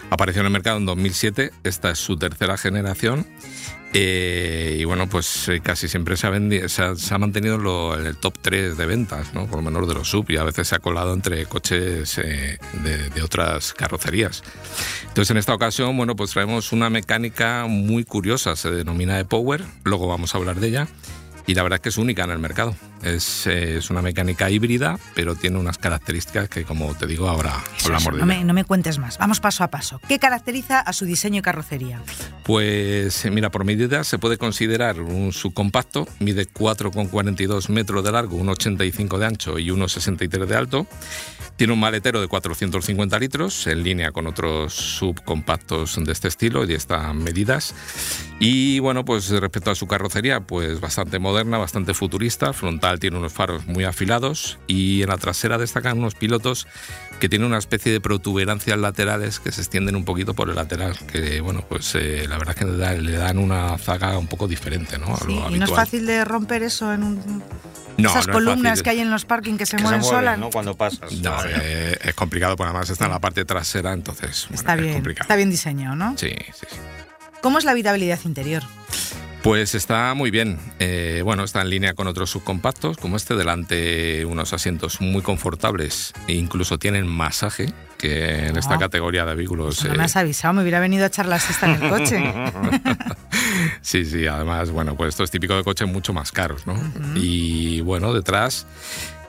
Apareció 0.09 0.41
en 0.41 0.47
el 0.47 0.53
mercado 0.53 0.79
en 0.79 0.87
2007, 0.87 1.53
esta 1.65 1.91
es 1.91 1.99
su 1.99 2.17
tercera 2.17 2.57
generación 2.57 3.27
Eh, 3.99 4.77
y 4.81 4.85
bueno, 4.85 5.09
pues 5.09 5.49
eh, 5.49 5.61
casi 5.63 5.89
siempre 5.89 6.17
se 6.19 6.27
ha, 6.27 6.31
vendi- 6.31 6.69
se 6.69 6.83
ha, 6.83 6.97
se 6.97 7.15
ha 7.15 7.19
mantenido 7.19 7.57
lo- 7.57 7.99
en 7.99 8.05
el 8.05 8.17
top 8.17 8.35
3 8.43 8.77
de 8.77 8.85
ventas, 8.85 9.33
¿no? 9.33 9.47
por 9.47 9.57
lo 9.57 9.63
menos 9.63 9.89
de 9.89 9.95
los 9.95 10.09
sub, 10.11 10.27
y 10.29 10.37
a 10.37 10.43
veces 10.43 10.69
se 10.69 10.75
ha 10.75 10.81
colado 10.81 11.15
entre 11.15 11.47
coches 11.47 12.19
eh, 12.19 12.59
de, 12.83 13.09
de 13.09 13.23
otras 13.23 13.73
carrocerías. 13.73 14.43
Entonces, 15.09 15.31
en 15.31 15.39
esta 15.39 15.55
ocasión, 15.55 15.97
bueno, 15.97 16.15
pues 16.15 16.33
traemos 16.33 16.73
una 16.73 16.91
mecánica 16.91 17.65
muy 17.69 18.05
curiosa, 18.05 18.55
se 18.57 18.71
denomina 18.71 19.19
e-Power, 19.19 19.65
luego 19.85 20.09
vamos 20.09 20.35
a 20.35 20.39
hablar 20.39 20.57
de 20.61 20.69
ella, 20.69 20.89
y 21.47 21.55
la 21.55 21.63
verdad 21.63 21.77
es 21.77 21.83
que 21.83 21.89
es 21.91 21.99
única 21.99 22.25
en 22.25 22.31
el 22.31 22.39
mercado. 22.39 22.75
Es, 23.03 23.47
eh, 23.47 23.77
es 23.77 23.91
una 23.91 24.03
mecánica 24.03 24.51
híbrida, 24.51 24.99
pero 25.15 25.37
tiene 25.37 25.59
unas 25.59 25.79
características 25.79 26.49
que, 26.49 26.65
como 26.65 26.95
te 26.95 27.07
digo, 27.07 27.29
ahora 27.29 27.63
Eso, 27.77 27.87
hablamos 27.87 28.15
no, 28.15 28.27
me, 28.27 28.43
no 28.45 28.53
me 28.53 28.65
cuentes 28.65 28.99
más. 28.99 29.19
Vamos 29.19 29.41
paso 29.41 29.63
a 29.63 29.69
paso. 29.69 30.01
¿Qué 30.09 30.19
caracteriza 30.19 30.81
a 30.81 30.93
su 30.93 31.05
diseño 31.05 31.39
y 31.39 31.43
carrocería? 31.43 32.03
Pues 32.43 33.29
mira, 33.31 33.51
por 33.51 33.65
medida 33.65 34.03
se 34.05 34.19
puede 34.19 34.39
considerar 34.39 35.01
un 35.01 35.33
subcompacto, 35.33 36.09
mide 36.21 36.49
4,42 36.49 37.69
metros 37.69 38.05
de 38.05 38.13
largo, 38.13 38.39
1,85 38.39 39.19
de 39.19 39.27
ancho 39.27 39.59
y 39.59 39.69
1,63 39.69 40.47
de 40.47 40.57
alto. 40.57 40.87
Tiene 41.57 41.73
un 41.73 41.81
maletero 41.81 42.21
de 42.21 42.29
450 42.29 43.19
litros, 43.19 43.67
en 43.67 43.83
línea 43.83 44.13
con 44.13 44.27
otros 44.27 44.75
subcompactos 44.75 45.97
de 46.05 46.13
este 46.13 46.29
estilo 46.29 46.65
y 46.65 46.67
de 46.67 46.75
estas 46.75 47.15
medidas. 47.15 47.75
Y 48.39 48.79
bueno, 48.81 49.07
pues 49.07 49.31
respecto 49.31 49.71
a 49.71 49.75
su 49.75 49.87
carrocería, 49.87 50.41
pues 50.41 50.81
bastante 50.81 51.19
moderna, 51.37 51.59
bastante 51.59 51.93
futurista. 51.93 52.53
Frontal 52.55 52.99
tiene 52.99 53.19
unos 53.19 53.31
faros 53.33 53.67
muy 53.67 53.85
afilados 53.85 54.59
y 54.67 55.03
en 55.03 55.09
la 55.11 55.19
trasera 55.19 55.59
destacan 55.59 55.99
unos 55.99 56.15
pilotos 56.15 56.67
que 57.21 57.29
tienen 57.29 57.47
una 57.49 57.59
especie 57.59 57.93
de 57.93 58.01
protuberancias 58.01 58.79
laterales 58.79 59.39
que 59.39 59.53
se 59.53 59.61
extienden 59.61 59.97
un 59.97 60.05
poquito 60.07 60.33
por 60.35 60.49
el 60.49 60.55
lateral, 60.57 60.97
que 61.13 61.41
bueno, 61.43 61.63
pues 61.69 61.95
eh, 61.95 62.25
la 62.29 62.39
verdad 62.39 62.55
es 62.59 62.65
que 62.65 62.71
le, 62.71 62.77
da- 62.79 62.93
le 62.95 63.13
dan 63.13 63.37
una 63.39 63.77
zaga 63.79 64.17
un 64.19 64.27
poco 64.29 64.49
diferente, 64.49 64.99
¿no? 64.99 65.15
A 65.15 65.19
Sí, 65.19 65.25
lo 65.27 65.55
y 65.55 65.59
no 65.59 65.65
es 65.67 65.71
fácil 65.71 66.07
de 66.07 66.25
romper 66.25 66.63
eso 66.63 66.91
en 66.93 67.03
un... 67.03 67.43
No, 67.99 68.11
esas 68.11 68.27
no 68.29 68.33
columnas 68.35 68.83
que 68.83 68.91
hay 68.91 69.01
en 69.01 69.11
los 69.11 69.25
parking 69.27 69.57
que 69.57 69.65
se 69.67 69.77
Que 69.77 69.83
se 69.83 69.89
mueven 69.89 70.03
solas. 70.05 70.39
¿no? 70.39 70.51
Cuando 70.51 70.75
pasas. 70.77 71.13
No, 71.13 71.35
eh, 71.47 71.99
es 72.03 72.15
complicado, 72.15 72.55
porque 72.57 72.69
además 72.71 72.89
está 72.91 73.07
en 73.07 73.11
la 73.13 73.21
parte 73.21 73.45
trasera, 73.47 73.93
entonces 73.95 74.47
bueno, 74.49 74.57
Está 74.61 74.75
es 74.75 74.81
bien, 74.83 74.95
complicado. 74.95 75.25
está 75.25 75.37
bien 75.37 75.51
diseñado, 75.51 75.97
¿no? 75.97 76.17
Sí, 76.19 76.29
sí, 76.47 76.67
sí. 76.71 76.77
¿Cómo 77.43 77.59
es 77.59 77.65
la 77.65 77.71
habitabilidad 77.73 78.19
interior? 78.25 78.63
Pues 79.43 79.75
está 79.75 80.13
muy 80.15 80.31
bien. 80.31 80.59
Eh, 80.79 81.23
bueno, 81.25 81.45
está 81.45 81.63
en 81.63 81.71
línea 81.71 81.95
con 81.95 82.07
otros 82.07 82.31
subcompactos, 82.31 82.97
como 82.97 83.17
este, 83.17 83.37
delante 83.37 84.25
unos 84.25 84.53
asientos 84.53 85.01
muy 85.01 85.23
confortables 85.23 86.13
e 86.27 86.35
incluso 86.35 86.79
tienen 86.79 87.07
masaje, 87.07 87.73
que 87.99 88.47
en 88.49 88.57
esta 88.57 88.79
categoría 88.79 89.25
de 89.25 89.35
vehículos... 89.35 89.85
No 89.85 89.95
eh, 89.95 89.97
me 89.99 90.05
has 90.05 90.17
avisado, 90.17 90.55
me 90.55 90.63
hubiera 90.63 90.81
venido 90.81 91.05
a 91.05 91.07
echar 91.07 91.27
la 91.27 91.39
siesta 91.39 91.67
en 91.67 91.83
el 91.83 91.91
coche. 91.91 92.35
Sí, 93.81 94.05
sí, 94.05 94.27
además, 94.27 94.71
bueno, 94.71 94.97
pues 94.97 95.11
esto 95.11 95.23
es 95.23 95.31
típico 95.31 95.55
de 95.57 95.63
coches 95.63 95.89
mucho 95.89 96.13
más 96.13 96.33
caros, 96.33 96.67
¿no? 96.67 96.75
Y 97.15 97.81
bueno, 97.83 98.13
detrás 98.13 98.67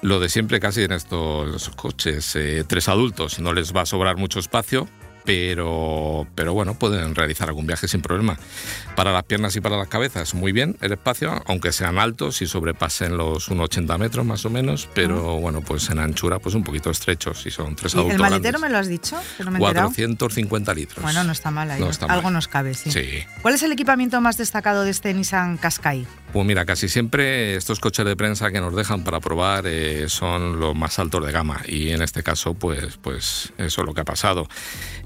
lo 0.01 0.19
de 0.19 0.29
siempre 0.29 0.59
casi 0.59 0.83
en 0.83 0.91
estos 0.91 1.69
coches, 1.69 2.35
eh, 2.35 2.63
tres 2.67 2.87
adultos, 2.87 3.39
no 3.39 3.53
les 3.53 3.75
va 3.75 3.81
a 3.81 3.85
sobrar 3.85 4.17
mucho 4.17 4.39
espacio, 4.39 4.87
pero, 5.27 6.25
pero 6.35 6.53
bueno, 6.53 6.75
pueden 6.75 7.13
realizar 7.13 7.49
algún 7.49 7.67
viaje 7.67 7.89
sin 7.89 8.01
problema. 8.01 8.39
Para 8.95 9.11
las 9.11 9.23
piernas 9.23 9.53
y 9.57 9.61
para 9.61 9.75
las 9.75 9.89
cabezas, 9.89 10.33
muy 10.33 10.53
bien 10.53 10.77
el 10.79 10.93
espacio, 10.93 11.43
aunque 11.47 11.73
sean 11.73 11.99
altos 11.99 12.41
y 12.41 12.47
sobrepasen 12.47 13.17
los 13.17 13.51
1,80 13.51 13.99
metros 13.99 14.25
más 14.25 14.45
o 14.45 14.49
menos, 14.49 14.87
pero 14.93 15.37
bueno, 15.37 15.59
pues 15.59 15.89
en 15.89 15.99
anchura 15.99 16.39
pues 16.39 16.55
un 16.55 16.63
poquito 16.63 16.89
estrechos 16.89 17.41
si 17.41 17.51
son 17.51 17.75
tres 17.75 17.93
¿Y 17.93 17.97
adultos 17.97 18.15
¿El 18.15 18.21
maletero 18.21 18.57
me 18.57 18.69
lo 18.69 18.77
has 18.77 18.87
dicho? 18.87 19.17
Que 19.35 19.43
no 19.43 19.51
me 19.51 19.59
he 19.59 19.61
enterado. 19.61 19.89
450 19.89 20.73
litros. 20.73 21.03
Bueno, 21.03 21.25
no 21.25 21.33
está 21.33 21.51
mal 21.51 21.69
ahí. 21.71 21.81
No 21.81 21.89
está 21.89 22.05
Algo 22.05 22.31
nos 22.31 22.47
cabe, 22.47 22.73
sí. 22.73 22.89
Sí. 22.89 23.25
¿Cuál 23.41 23.55
es 23.55 23.63
el 23.63 23.73
equipamiento 23.73 24.21
más 24.21 24.37
destacado 24.37 24.83
de 24.83 24.91
este 24.91 25.13
Nissan 25.13 25.57
Qashqai? 25.57 26.07
Pues 26.37 26.45
mira, 26.45 26.65
casi 26.65 26.87
siempre 26.87 27.55
estos 27.55 27.79
coches 27.79 28.05
de 28.05 28.15
prensa 28.15 28.51
que 28.51 28.61
nos 28.61 28.75
dejan 28.75 29.03
para 29.03 29.19
probar 29.19 29.65
eh, 29.65 30.07
son 30.07 30.59
los 30.59 30.75
más 30.75 30.99
altos 30.99 31.25
de 31.25 31.31
gama 31.31 31.63
y 31.67 31.89
en 31.89 32.03
este 32.03 32.21
caso 32.21 32.53
pues, 32.53 32.97
pues 32.97 33.51
eso 33.57 33.81
es 33.81 33.87
lo 33.87 33.91
que 33.95 34.01
ha 34.01 34.05
pasado. 34.05 34.47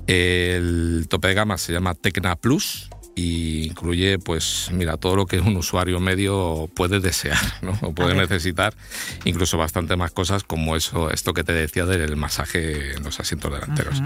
El 0.07 1.05
tope 1.09 1.29
de 1.29 1.33
gama 1.33 1.57
se 1.57 1.71
llama 1.71 1.95
Tecna 1.95 2.35
Plus 2.35 2.89
y 3.15 3.67
incluye 3.67 4.19
pues 4.19 4.69
mira 4.71 4.97
todo 4.97 5.15
lo 5.15 5.25
que 5.25 5.39
un 5.39 5.57
usuario 5.57 5.99
medio 5.99 6.69
puede 6.73 6.99
desear 6.99 7.37
¿no? 7.61 7.77
o 7.81 7.93
puede 7.93 8.15
necesitar 8.15 8.73
incluso 9.25 9.57
bastante 9.57 9.95
más 9.95 10.11
cosas 10.11 10.43
como 10.43 10.75
eso 10.75 11.11
esto 11.11 11.33
que 11.33 11.43
te 11.43 11.53
decía 11.53 11.85
del 11.85 12.15
masaje 12.15 12.95
en 12.95 13.03
los 13.03 13.19
asientos 13.19 13.51
delanteros. 13.51 14.01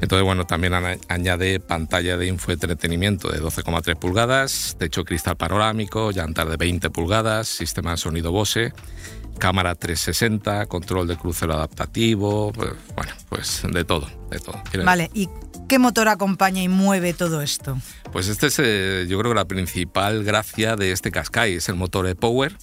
Entonces 0.00 0.24
bueno 0.24 0.46
también 0.46 0.72
añade 1.08 1.60
pantalla 1.60 2.16
de 2.16 2.28
infoentretenimiento 2.28 3.28
de 3.30 3.40
12,3 3.42 3.96
pulgadas 3.96 4.76
techo 4.78 5.04
cristal 5.04 5.36
panorámico 5.36 6.10
llantas 6.10 6.48
de 6.48 6.56
20 6.56 6.90
pulgadas 6.90 7.48
sistema 7.48 7.92
de 7.92 7.96
sonido 7.98 8.32
Bose 8.32 8.72
cámara 9.38 9.74
360 9.74 10.66
control 10.66 11.08
de 11.08 11.16
crucero 11.16 11.54
adaptativo 11.54 12.52
pues, 12.52 12.70
bueno 12.94 13.12
pues 13.28 13.62
de 13.70 13.84
todo 13.84 14.08
de 14.30 14.40
todo. 14.40 14.60
Vale, 14.84 15.10
¿y 15.14 15.28
qué 15.68 15.78
motor 15.78 16.08
acompaña 16.08 16.62
y 16.62 16.68
mueve 16.68 17.12
todo 17.12 17.42
esto? 17.42 17.78
pues 18.12 18.28
este 18.28 18.46
es, 18.46 18.58
eh, 18.58 19.06
yo 19.08 19.18
creo 19.18 19.32
que 19.32 19.36
la 19.36 19.44
principal 19.46 20.24
gracia 20.24 20.76
de 20.76 20.92
este 20.92 21.10
Qashqai 21.10 21.54
es 21.54 21.68
el 21.68 21.74
motor 21.74 22.06
e-Power, 22.06 22.56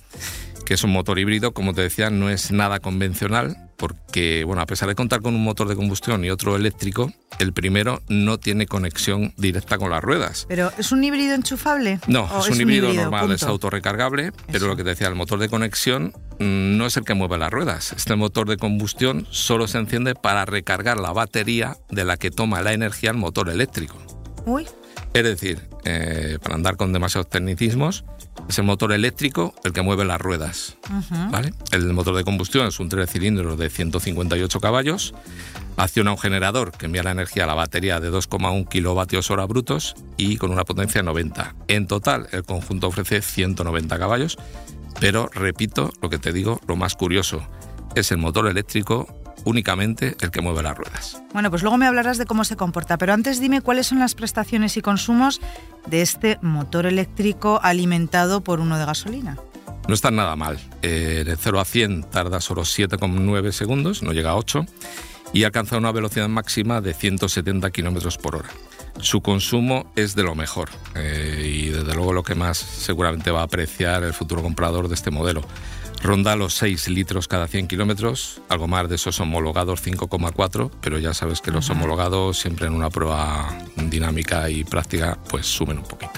que 0.66 0.74
es 0.74 0.84
un 0.84 0.92
motor 0.92 1.20
híbrido, 1.20 1.54
como 1.54 1.74
te 1.74 1.82
decía, 1.82 2.10
no 2.10 2.30
es 2.30 2.52
nada 2.52 2.80
convencional, 2.80 3.73
porque, 3.84 4.46
bueno, 4.46 4.62
a 4.62 4.66
pesar 4.66 4.88
de 4.88 4.96
contar 4.96 5.22
con 5.22 5.36
un 5.36 5.44
motor 5.44 5.68
de 5.68 5.76
combustión 5.76 6.24
y 6.24 6.30
otro 6.30 6.56
eléctrico, 6.56 7.12
el 7.38 7.52
primero 7.52 8.02
no 8.08 8.38
tiene 8.38 8.66
conexión 8.66 9.34
directa 9.36 9.78
con 9.78 9.92
las 9.92 10.02
ruedas. 10.02 10.46
¿Pero 10.48 10.72
es 10.78 10.94
un 10.94 11.04
híbrido 11.04 11.36
enchufable? 11.36 12.00
No, 12.08 12.24
¿O 12.24 12.40
es 12.40 12.50
un 12.50 12.62
híbrido, 12.62 12.94
normal, 12.94 13.30
es 13.34 13.44
autorrecargable, 13.44 14.32
pero 14.50 14.68
lo 14.68 14.78
que 14.78 14.86
te 14.86 14.92
decía, 14.92 15.10
el 15.10 15.16
motor 15.16 15.38
de 15.38 15.50
conexión 15.50 16.14
mm, 16.40 16.78
no 16.78 16.86
es 16.86 16.96
el 16.96 17.04
que 17.04 17.14
mueve 17.14 17.38
las 17.38 17.52
ruedas. 17.52 17.92
Este 17.92 18.16
motor 18.16 18.48
de 18.48 18.56
combustión 18.56 19.28
solo 19.32 19.68
se 19.68 19.80
enciende 19.80 20.16
para 20.16 20.46
recargar 20.46 20.98
la 20.98 21.12
batería 21.12 21.76
de 21.90 22.06
la 22.06 22.16
que 22.16 22.32
toma 22.32 22.62
la 22.62 22.72
energía 22.72 23.12
el 23.12 23.18
motor 23.18 23.50
eléctrico. 23.50 23.98
Uy, 24.46 24.66
Es 25.14 25.24
decir, 25.26 25.60
eh, 25.84 26.38
para 26.42 26.56
andar 26.56 26.78
con 26.78 26.94
demasiados 26.94 27.30
tecnicismos, 27.30 28.06
es 28.54 28.60
el 28.60 28.66
motor 28.66 28.92
eléctrico 28.94 29.56
el 29.64 29.74
que 29.74 29.82
mueve 29.82 30.06
las 30.06 30.22
ruedas. 30.22 30.78
¿vale? 31.32 31.56
El 31.72 31.92
motor 31.92 32.16
de 32.16 32.24
combustión 32.24 32.68
es 32.68 32.80
un 32.80 32.88
tres 32.88 33.10
cilindros 33.10 33.58
de 33.58 33.68
158 33.68 34.60
caballos. 34.60 35.16
Acciona 35.76 36.12
un 36.12 36.20
generador 36.20 36.72
que 36.72 36.86
envía 36.86 37.02
la 37.02 37.10
energía 37.10 37.46
a 37.46 37.48
la 37.48 37.56
batería 37.56 38.00
de 38.00 38.12
2,1 38.12 38.70
kilovatios 38.70 39.32
hora 39.32 39.46
brutos 39.46 39.96
y 40.18 40.38
con 40.38 40.52
una 40.52 40.66
potencia 40.66 41.02
de 41.02 41.06
90. 41.06 41.56
En 41.68 41.88
total, 41.88 42.28
el 42.32 42.44
conjunto 42.44 42.90
ofrece 42.90 43.24
190 43.24 43.98
caballos. 43.98 44.38
Pero 45.00 45.32
repito 45.34 45.92
lo 46.04 46.12
que 46.12 46.20
te 46.20 46.32
digo, 46.32 46.62
lo 46.68 46.76
más 46.76 46.94
curioso 46.94 47.42
es 47.96 48.12
el 48.12 48.20
motor 48.20 48.48
eléctrico 48.48 49.23
únicamente 49.46 50.16
el 50.22 50.32
que 50.32 50.42
mueve 50.42 50.64
las 50.64 50.78
ruedas. 50.78 51.22
Bueno, 51.34 51.50
pues 51.50 51.62
luego 51.62 51.78
me 51.78 51.86
hablarás 51.86 52.18
de 52.18 52.26
cómo 52.26 52.44
se 52.44 52.56
comporta, 52.56 52.98
pero 52.98 53.14
antes 53.14 53.40
dime 53.40 53.62
cuáles 53.62 53.88
son 53.88 54.00
las 54.00 54.16
prestaciones 54.16 54.78
y 54.78 54.82
consumos 54.82 55.42
de 55.88 56.02
este 56.02 56.40
motor 56.42 56.86
eléctrico 56.86 57.60
alimentado 57.62 58.42
por 58.42 58.60
uno 58.60 58.78
de 58.78 58.86
gasolina. 58.86 59.38
No 59.88 59.94
está 59.94 60.12
nada 60.12 60.36
mal. 60.36 60.60
Eh, 60.82 61.24
de 61.26 61.36
0 61.36 61.60
a 61.60 61.66
100 61.66 62.04
tarda 62.10 62.40
solo 62.40 62.62
7,9 62.62 63.52
segundos, 63.52 64.02
no 64.02 64.14
llega 64.14 64.32
a 64.32 64.36
8, 64.36 64.66
y 65.34 65.44
alcanza 65.44 65.78
una 65.78 65.92
velocidad 65.92 66.30
máxima 66.30 66.80
de 66.80 66.94
170 66.94 67.70
kilómetros 67.72 68.18
por 68.18 68.36
hora. 68.36 68.50
Su 69.00 69.22
consumo 69.22 69.92
es 69.96 70.16
de 70.16 70.24
lo 70.24 70.36
mejor 70.36 70.70
eh, 70.96 71.52
y 71.52 71.70
desde 71.70 71.96
luego 71.96 72.14
lo 72.14 72.24
que 72.24 72.36
más 72.36 72.58
seguramente 72.58 73.32
va 73.32 73.42
a 73.42 73.46
apreciar 73.46 74.04
el 74.04 74.14
futuro 74.14 74.44
comprador 74.44 74.88
de 74.88 74.94
este 74.94 75.10
modelo. 75.10 75.42
Ronda 76.04 76.36
los 76.36 76.54
6 76.56 76.90
litros 76.90 77.28
cada 77.30 77.48
100 77.48 77.68
kilómetros, 77.68 78.42
algo 78.50 78.68
más 78.68 78.90
de 78.90 78.96
esos 78.96 79.20
homologados 79.22 79.82
5,4, 79.86 80.70
pero 80.82 81.00
ya 81.00 81.14
sabes 81.14 81.40
que 81.40 81.50
los 81.50 81.70
homologados 81.70 82.38
siempre 82.40 82.68
en 82.68 82.74
una 82.74 82.90
prueba 82.90 83.58
dinámica 83.78 84.50
y 84.50 84.64
práctica 84.66 85.18
pues 85.30 85.46
suben 85.46 85.78
un 85.78 85.86
poquito. 85.86 86.12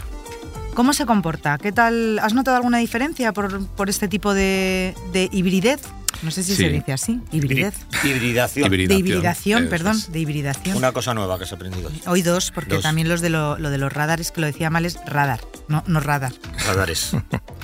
¿Cómo 0.73 0.91
se 0.93 1.05
comporta? 1.05 1.57
¿Qué 1.59 1.71
tal? 1.71 2.19
¿Has 2.19 2.33
notado 2.33 2.57
alguna 2.57 2.79
diferencia 2.79 3.31
por, 3.31 3.65
por 3.67 3.89
este 3.89 4.07
tipo 4.07 4.33
de, 4.33 4.93
de 5.13 5.29
hibridez? 5.31 5.81
No 6.23 6.31
sé 6.31 6.43
si 6.43 6.55
Sí. 6.55 6.63
se 6.63 6.69
dice 6.69 6.91
así, 6.93 7.19
hibridez. 7.31 7.75
Hibridación. 8.03 8.69
Hibrid- 8.71 8.87
De 8.87 8.95
Hibridación, 8.95 8.97
hibridación, 8.97 9.61
eso 9.63 9.69
perdón, 9.69 9.97
es. 9.97 10.11
de 10.11 10.19
hibridación. 10.19 10.77
Una 10.77 10.91
cosa 10.93 11.13
nueva 11.13 11.37
que 11.37 11.45
se 11.45 11.53
ha 11.53 11.57
aprendido. 11.57 11.91
Hoy 12.07 12.23
dos, 12.23 12.51
porque 12.51 12.75
Dos. 12.75 12.83
también 12.83 13.07
los 13.07 13.21
de 13.21 13.29
lo, 13.29 13.57
lo 13.59 13.69
de 13.69 13.77
los 13.77 13.91
radares, 13.93 14.31
que 14.31 14.41
lo 14.41 14.47
decía 14.47 14.69
mal, 14.69 14.85
es 14.85 14.97
radar, 15.05 15.41
no, 15.67 15.83
no 15.87 15.99
radar. 15.99 16.33
Radares. 16.65 17.11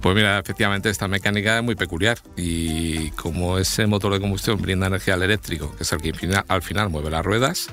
Pues 0.00 0.14
mira, 0.14 0.38
efectivamente 0.38 0.90
esta 0.90 1.08
mecánica 1.08 1.58
es 1.58 1.64
muy 1.64 1.74
peculiar 1.74 2.18
y 2.36 3.10
como 3.12 3.58
ese 3.58 3.86
motor 3.86 4.12
de 4.12 4.20
combustión 4.20 4.60
brinda 4.60 4.86
energía 4.86 5.14
al 5.14 5.22
eléctrico, 5.22 5.74
que 5.76 5.82
es 5.82 5.92
el 5.92 6.00
que 6.00 6.12
al 6.48 6.62
final 6.62 6.90
mueve 6.90 7.10
las 7.10 7.24
ruedas, 7.24 7.68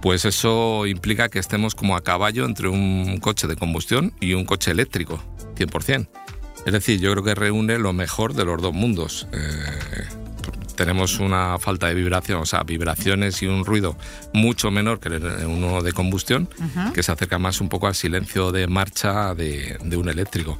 pues 0.00 0.24
eso 0.24 0.86
implica 0.86 1.28
que 1.28 1.38
estemos 1.38 1.74
como 1.74 1.96
a 1.96 2.02
caballo 2.02 2.44
entre 2.44 2.68
un 2.68 3.18
coche 3.18 3.46
de 3.46 3.56
combustión 3.56 4.12
y 4.20 4.34
un 4.34 4.44
coche 4.44 4.70
eléctrico, 4.70 5.22
100%. 5.56 6.08
Es 6.66 6.72
decir, 6.72 7.00
yo 7.00 7.10
creo 7.12 7.24
que 7.24 7.34
reúne 7.34 7.78
lo 7.78 7.92
mejor 7.92 8.34
de 8.34 8.44
los 8.44 8.60
dos 8.60 8.72
mundos. 8.72 9.26
Eh, 9.32 10.21
tenemos 10.74 11.18
una 11.18 11.58
falta 11.58 11.86
de 11.88 11.94
vibración, 11.94 12.40
o 12.40 12.46
sea, 12.46 12.62
vibraciones 12.62 13.42
y 13.42 13.46
un 13.46 13.64
ruido 13.64 13.96
mucho 14.32 14.70
menor 14.70 15.00
que 15.00 15.08
uno 15.46 15.82
de 15.82 15.92
combustión, 15.92 16.48
que 16.94 17.02
se 17.02 17.12
acerca 17.12 17.38
más 17.38 17.60
un 17.60 17.68
poco 17.68 17.86
al 17.86 17.94
silencio 17.94 18.52
de 18.52 18.66
marcha 18.66 19.34
de, 19.34 19.78
un 19.96 20.08
eléctrico. 20.08 20.58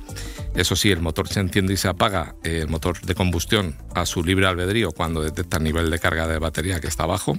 Eso 0.55 0.77
sí, 0.77 0.91
el 0.91 1.01
motor 1.01 1.29
se 1.29 1.41
enciende 1.41 1.73
y 1.73 1.77
se 1.77 1.89
apaga, 1.89 2.35
el 2.43 2.69
motor 2.69 3.01
de 3.01 3.15
combustión 3.15 3.77
a 3.95 4.07
su 4.07 4.23
libre 4.23 4.47
albedrío 4.47 4.93
cuando 4.93 5.23
detecta 5.23 5.57
el 5.57 5.65
nivel 5.65 5.91
de 5.91 5.99
carga 5.99 6.27
de 6.27 6.39
batería 6.39 6.81
que 6.81 6.89
está 6.89 7.07
bajo. 7.07 7.39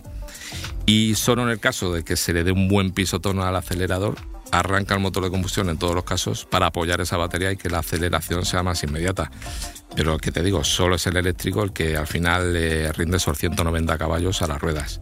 Y 0.85 1.15
solo 1.15 1.43
en 1.43 1.49
el 1.49 1.59
caso 1.59 1.93
de 1.93 2.03
que 2.03 2.15
se 2.15 2.33
le 2.33 2.43
dé 2.43 2.51
un 2.51 2.67
buen 2.67 2.91
pisotón 2.91 3.39
al 3.39 3.55
acelerador, 3.55 4.15
arranca 4.53 4.93
el 4.93 4.99
motor 4.99 5.23
de 5.23 5.31
combustión 5.31 5.69
en 5.69 5.77
todos 5.77 5.95
los 5.95 6.03
casos 6.03 6.45
para 6.45 6.67
apoyar 6.67 7.01
esa 7.01 7.17
batería 7.17 7.51
y 7.51 7.57
que 7.57 7.69
la 7.69 7.79
aceleración 7.79 8.45
sea 8.45 8.61
más 8.61 8.83
inmediata. 8.83 9.31
Pero 9.95 10.17
que 10.17 10.31
te 10.31 10.41
digo, 10.41 10.63
solo 10.63 10.95
es 10.95 11.05
el 11.07 11.17
eléctrico 11.17 11.63
el 11.63 11.71
que 11.71 11.95
al 11.95 12.07
final 12.07 12.53
le 12.53 12.91
rinde 12.91 13.17
esos 13.17 13.37
190 13.37 13.97
caballos 13.97 14.41
a 14.41 14.47
las 14.47 14.61
ruedas. 14.61 14.99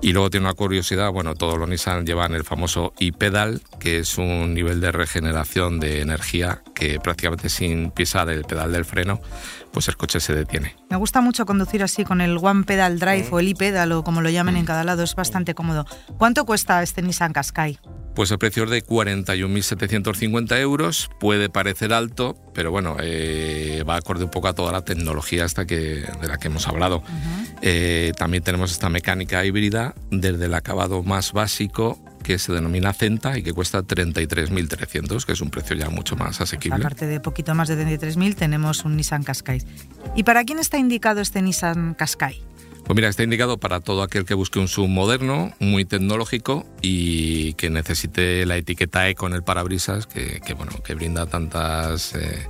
Y 0.00 0.12
luego 0.12 0.30
tiene 0.30 0.46
una 0.46 0.54
curiosidad, 0.54 1.10
bueno, 1.12 1.34
todos 1.34 1.58
los 1.58 1.68
Nissan 1.68 2.04
llevan 2.04 2.34
el 2.34 2.44
famoso 2.44 2.92
e-pedal, 2.98 3.62
que 3.78 3.98
es 3.98 4.18
un 4.18 4.52
nivel 4.52 4.80
de 4.80 4.90
regeneración 4.90 5.78
de 5.78 6.00
energía 6.00 6.62
que 6.74 6.98
prácticamente 6.98 7.48
sin 7.48 7.90
pisar 7.92 8.28
el 8.28 8.44
pedal 8.44 8.72
del 8.72 8.84
freno, 8.84 9.20
pues 9.72 9.88
el 9.88 9.96
coche 9.96 10.18
se 10.20 10.34
detiene. 10.34 10.76
Me 10.90 10.96
gusta 10.96 11.20
mucho 11.20 11.46
conducir 11.46 11.82
así 11.82 12.04
con 12.04 12.20
el 12.20 12.36
One 12.36 12.64
Pedal 12.64 12.98
Drive 12.98 13.28
o 13.30 13.38
el 13.38 13.48
e-pedal 13.48 13.92
o 13.92 14.04
como 14.04 14.20
lo 14.22 14.30
llamen 14.30 14.56
en 14.56 14.64
cada 14.64 14.82
lado, 14.82 15.02
es 15.02 15.14
bastante 15.14 15.54
cómodo. 15.54 15.86
¿Cuánto 16.18 16.44
cuesta 16.44 16.82
este 16.82 17.02
Nissan 17.02 17.32
Qashqai? 17.32 17.78
Pues 18.14 18.30
el 18.30 18.38
precio 18.38 18.64
es 18.64 18.70
de 18.70 18.84
41.750 18.84 20.58
euros, 20.60 21.10
puede 21.18 21.48
parecer 21.48 21.94
alto, 21.94 22.36
pero 22.52 22.70
bueno, 22.70 22.96
eh, 23.00 23.84
va 23.88 23.96
acorde 23.96 24.24
un 24.24 24.30
poco 24.30 24.48
a 24.48 24.52
toda 24.52 24.70
la 24.70 24.82
tecnología 24.84 25.46
hasta 25.46 25.64
que, 25.64 26.04
de 26.20 26.28
la 26.28 26.36
que 26.36 26.48
hemos 26.48 26.68
hablado. 26.68 27.02
Eh, 27.62 28.12
también 28.18 28.42
tenemos 28.42 28.70
esta 28.70 28.90
mecánica 28.90 29.42
híbrida 29.46 29.61
desde 29.70 30.46
el 30.46 30.54
acabado 30.54 31.02
más 31.02 31.32
básico 31.32 31.98
que 32.22 32.38
se 32.38 32.52
denomina 32.52 32.92
Centa 32.92 33.36
y 33.36 33.42
que 33.42 33.52
cuesta 33.52 33.82
33.300, 33.82 35.24
que 35.24 35.32
es 35.32 35.40
un 35.40 35.50
precio 35.50 35.76
ya 35.76 35.90
mucho 35.90 36.16
más 36.16 36.40
asequible. 36.40 36.78
Aparte 36.78 37.06
de 37.06 37.20
poquito 37.20 37.54
más 37.54 37.68
de 37.68 37.76
33.000 37.76 38.34
tenemos 38.34 38.84
un 38.84 38.96
Nissan 38.96 39.22
Qashqai. 39.24 39.62
¿Y 40.16 40.22
para 40.22 40.44
quién 40.44 40.58
está 40.58 40.78
indicado 40.78 41.20
este 41.20 41.42
Nissan 41.42 41.94
Qashqai? 41.94 42.42
Pues 42.84 42.96
mira, 42.96 43.08
está 43.08 43.22
indicado 43.22 43.58
para 43.58 43.80
todo 43.80 44.02
aquel 44.02 44.24
que 44.24 44.34
busque 44.34 44.58
un 44.58 44.66
sub 44.66 44.88
moderno, 44.88 45.52
muy 45.60 45.84
tecnológico 45.84 46.66
y 46.80 47.54
que 47.54 47.70
necesite 47.70 48.44
la 48.44 48.56
etiqueta 48.56 49.08
E 49.08 49.14
con 49.14 49.34
el 49.34 49.42
parabrisas, 49.44 50.06
que, 50.06 50.40
bueno, 50.56 50.72
que 50.84 50.94
brinda 50.94 51.26
tantas, 51.26 52.14
eh, 52.14 52.48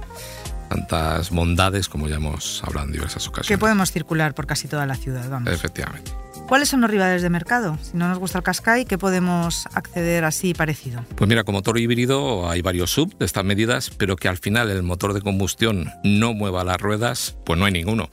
tantas 0.70 1.30
bondades 1.30 1.88
como 1.88 2.08
ya 2.08 2.16
hemos 2.16 2.62
hablado 2.64 2.86
en 2.86 2.92
diversas 2.92 3.28
ocasiones. 3.28 3.48
Que 3.48 3.58
podemos 3.58 3.92
circular 3.92 4.34
por 4.34 4.46
casi 4.46 4.68
toda 4.68 4.86
la 4.86 4.94
ciudad, 4.94 5.28
vamos. 5.28 5.52
Efectivamente. 5.52 6.21
¿Cuáles 6.52 6.68
son 6.68 6.82
los 6.82 6.90
rivales 6.90 7.22
de 7.22 7.30
mercado? 7.30 7.78
Si 7.80 7.96
no 7.96 8.08
nos 8.08 8.18
gusta 8.18 8.36
el 8.36 8.44
Qashqai, 8.44 8.84
¿qué 8.84 8.98
podemos 8.98 9.66
acceder 9.72 10.22
así 10.26 10.52
parecido? 10.52 11.02
Pues 11.16 11.26
mira, 11.26 11.44
como 11.44 11.60
motor 11.60 11.78
híbrido 11.78 12.50
hay 12.50 12.60
varios 12.60 12.90
sub 12.90 13.16
de 13.16 13.24
estas 13.24 13.42
medidas, 13.42 13.88
pero 13.88 14.16
que 14.16 14.28
al 14.28 14.36
final 14.36 14.68
el 14.68 14.82
motor 14.82 15.14
de 15.14 15.22
combustión 15.22 15.90
no 16.04 16.34
mueva 16.34 16.62
las 16.62 16.76
ruedas, 16.78 17.38
pues 17.46 17.58
no 17.58 17.64
hay 17.64 17.72
ninguno. 17.72 18.10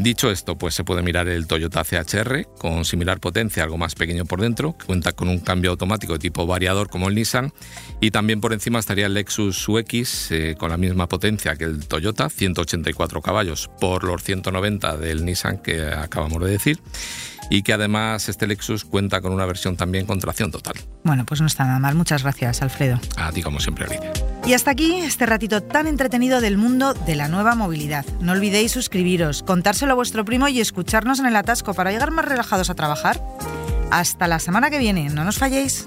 Dicho 0.00 0.30
esto, 0.30 0.56
pues 0.56 0.74
se 0.74 0.82
puede 0.82 1.02
mirar 1.02 1.28
el 1.28 1.46
Toyota 1.46 1.84
CHR 1.84 2.46
con 2.56 2.86
similar 2.86 3.20
potencia, 3.20 3.62
algo 3.62 3.76
más 3.76 3.94
pequeño 3.94 4.24
por 4.24 4.40
dentro, 4.40 4.74
que 4.78 4.86
cuenta 4.86 5.12
con 5.12 5.28
un 5.28 5.40
cambio 5.40 5.72
automático 5.72 6.14
de 6.14 6.18
tipo 6.18 6.46
variador 6.46 6.88
como 6.88 7.10
el 7.10 7.14
Nissan, 7.14 7.52
y 8.00 8.10
también 8.10 8.40
por 8.40 8.54
encima 8.54 8.78
estaría 8.78 9.04
el 9.04 9.12
Lexus 9.12 9.68
UX 9.68 10.32
eh, 10.32 10.56
con 10.58 10.70
la 10.70 10.78
misma 10.78 11.06
potencia 11.06 11.54
que 11.54 11.64
el 11.64 11.86
Toyota, 11.86 12.30
184 12.30 13.20
caballos 13.20 13.68
por 13.78 14.04
los 14.04 14.22
190 14.22 14.96
del 14.96 15.26
Nissan 15.26 15.58
que 15.58 15.82
acabamos 15.82 16.42
de 16.42 16.50
decir 16.50 16.80
y 17.50 17.62
que 17.62 17.74
además 17.74 18.26
este 18.30 18.46
Lexus 18.46 18.86
cuenta 18.86 19.20
con 19.20 19.34
una 19.34 19.44
versión 19.44 19.76
también 19.76 20.06
con 20.06 20.18
tracción 20.18 20.50
total. 20.50 20.76
Bueno, 21.04 21.26
pues 21.26 21.42
no 21.42 21.46
está 21.46 21.66
nada 21.66 21.78
mal. 21.78 21.94
Muchas 21.94 22.22
gracias, 22.22 22.62
Alfredo. 22.62 22.98
A 23.18 23.32
ti, 23.32 23.42
como 23.42 23.60
siempre, 23.60 23.84
Alicia. 23.84 24.29
Y 24.46 24.54
hasta 24.54 24.70
aquí 24.70 24.96
este 24.96 25.26
ratito 25.26 25.62
tan 25.62 25.86
entretenido 25.86 26.40
del 26.40 26.56
mundo 26.56 26.94
de 26.94 27.14
la 27.14 27.28
nueva 27.28 27.54
movilidad. 27.54 28.04
No 28.20 28.32
olvidéis 28.32 28.72
suscribiros, 28.72 29.42
contárselo 29.42 29.92
a 29.92 29.96
vuestro 29.96 30.24
primo 30.24 30.48
y 30.48 30.60
escucharnos 30.60 31.20
en 31.20 31.26
el 31.26 31.36
atasco 31.36 31.74
para 31.74 31.92
llegar 31.92 32.10
más 32.10 32.24
relajados 32.24 32.70
a 32.70 32.74
trabajar. 32.74 33.22
Hasta 33.90 34.28
la 34.28 34.38
semana 34.38 34.70
que 34.70 34.78
viene, 34.78 35.10
no 35.10 35.24
nos 35.24 35.38
falléis. 35.38 35.86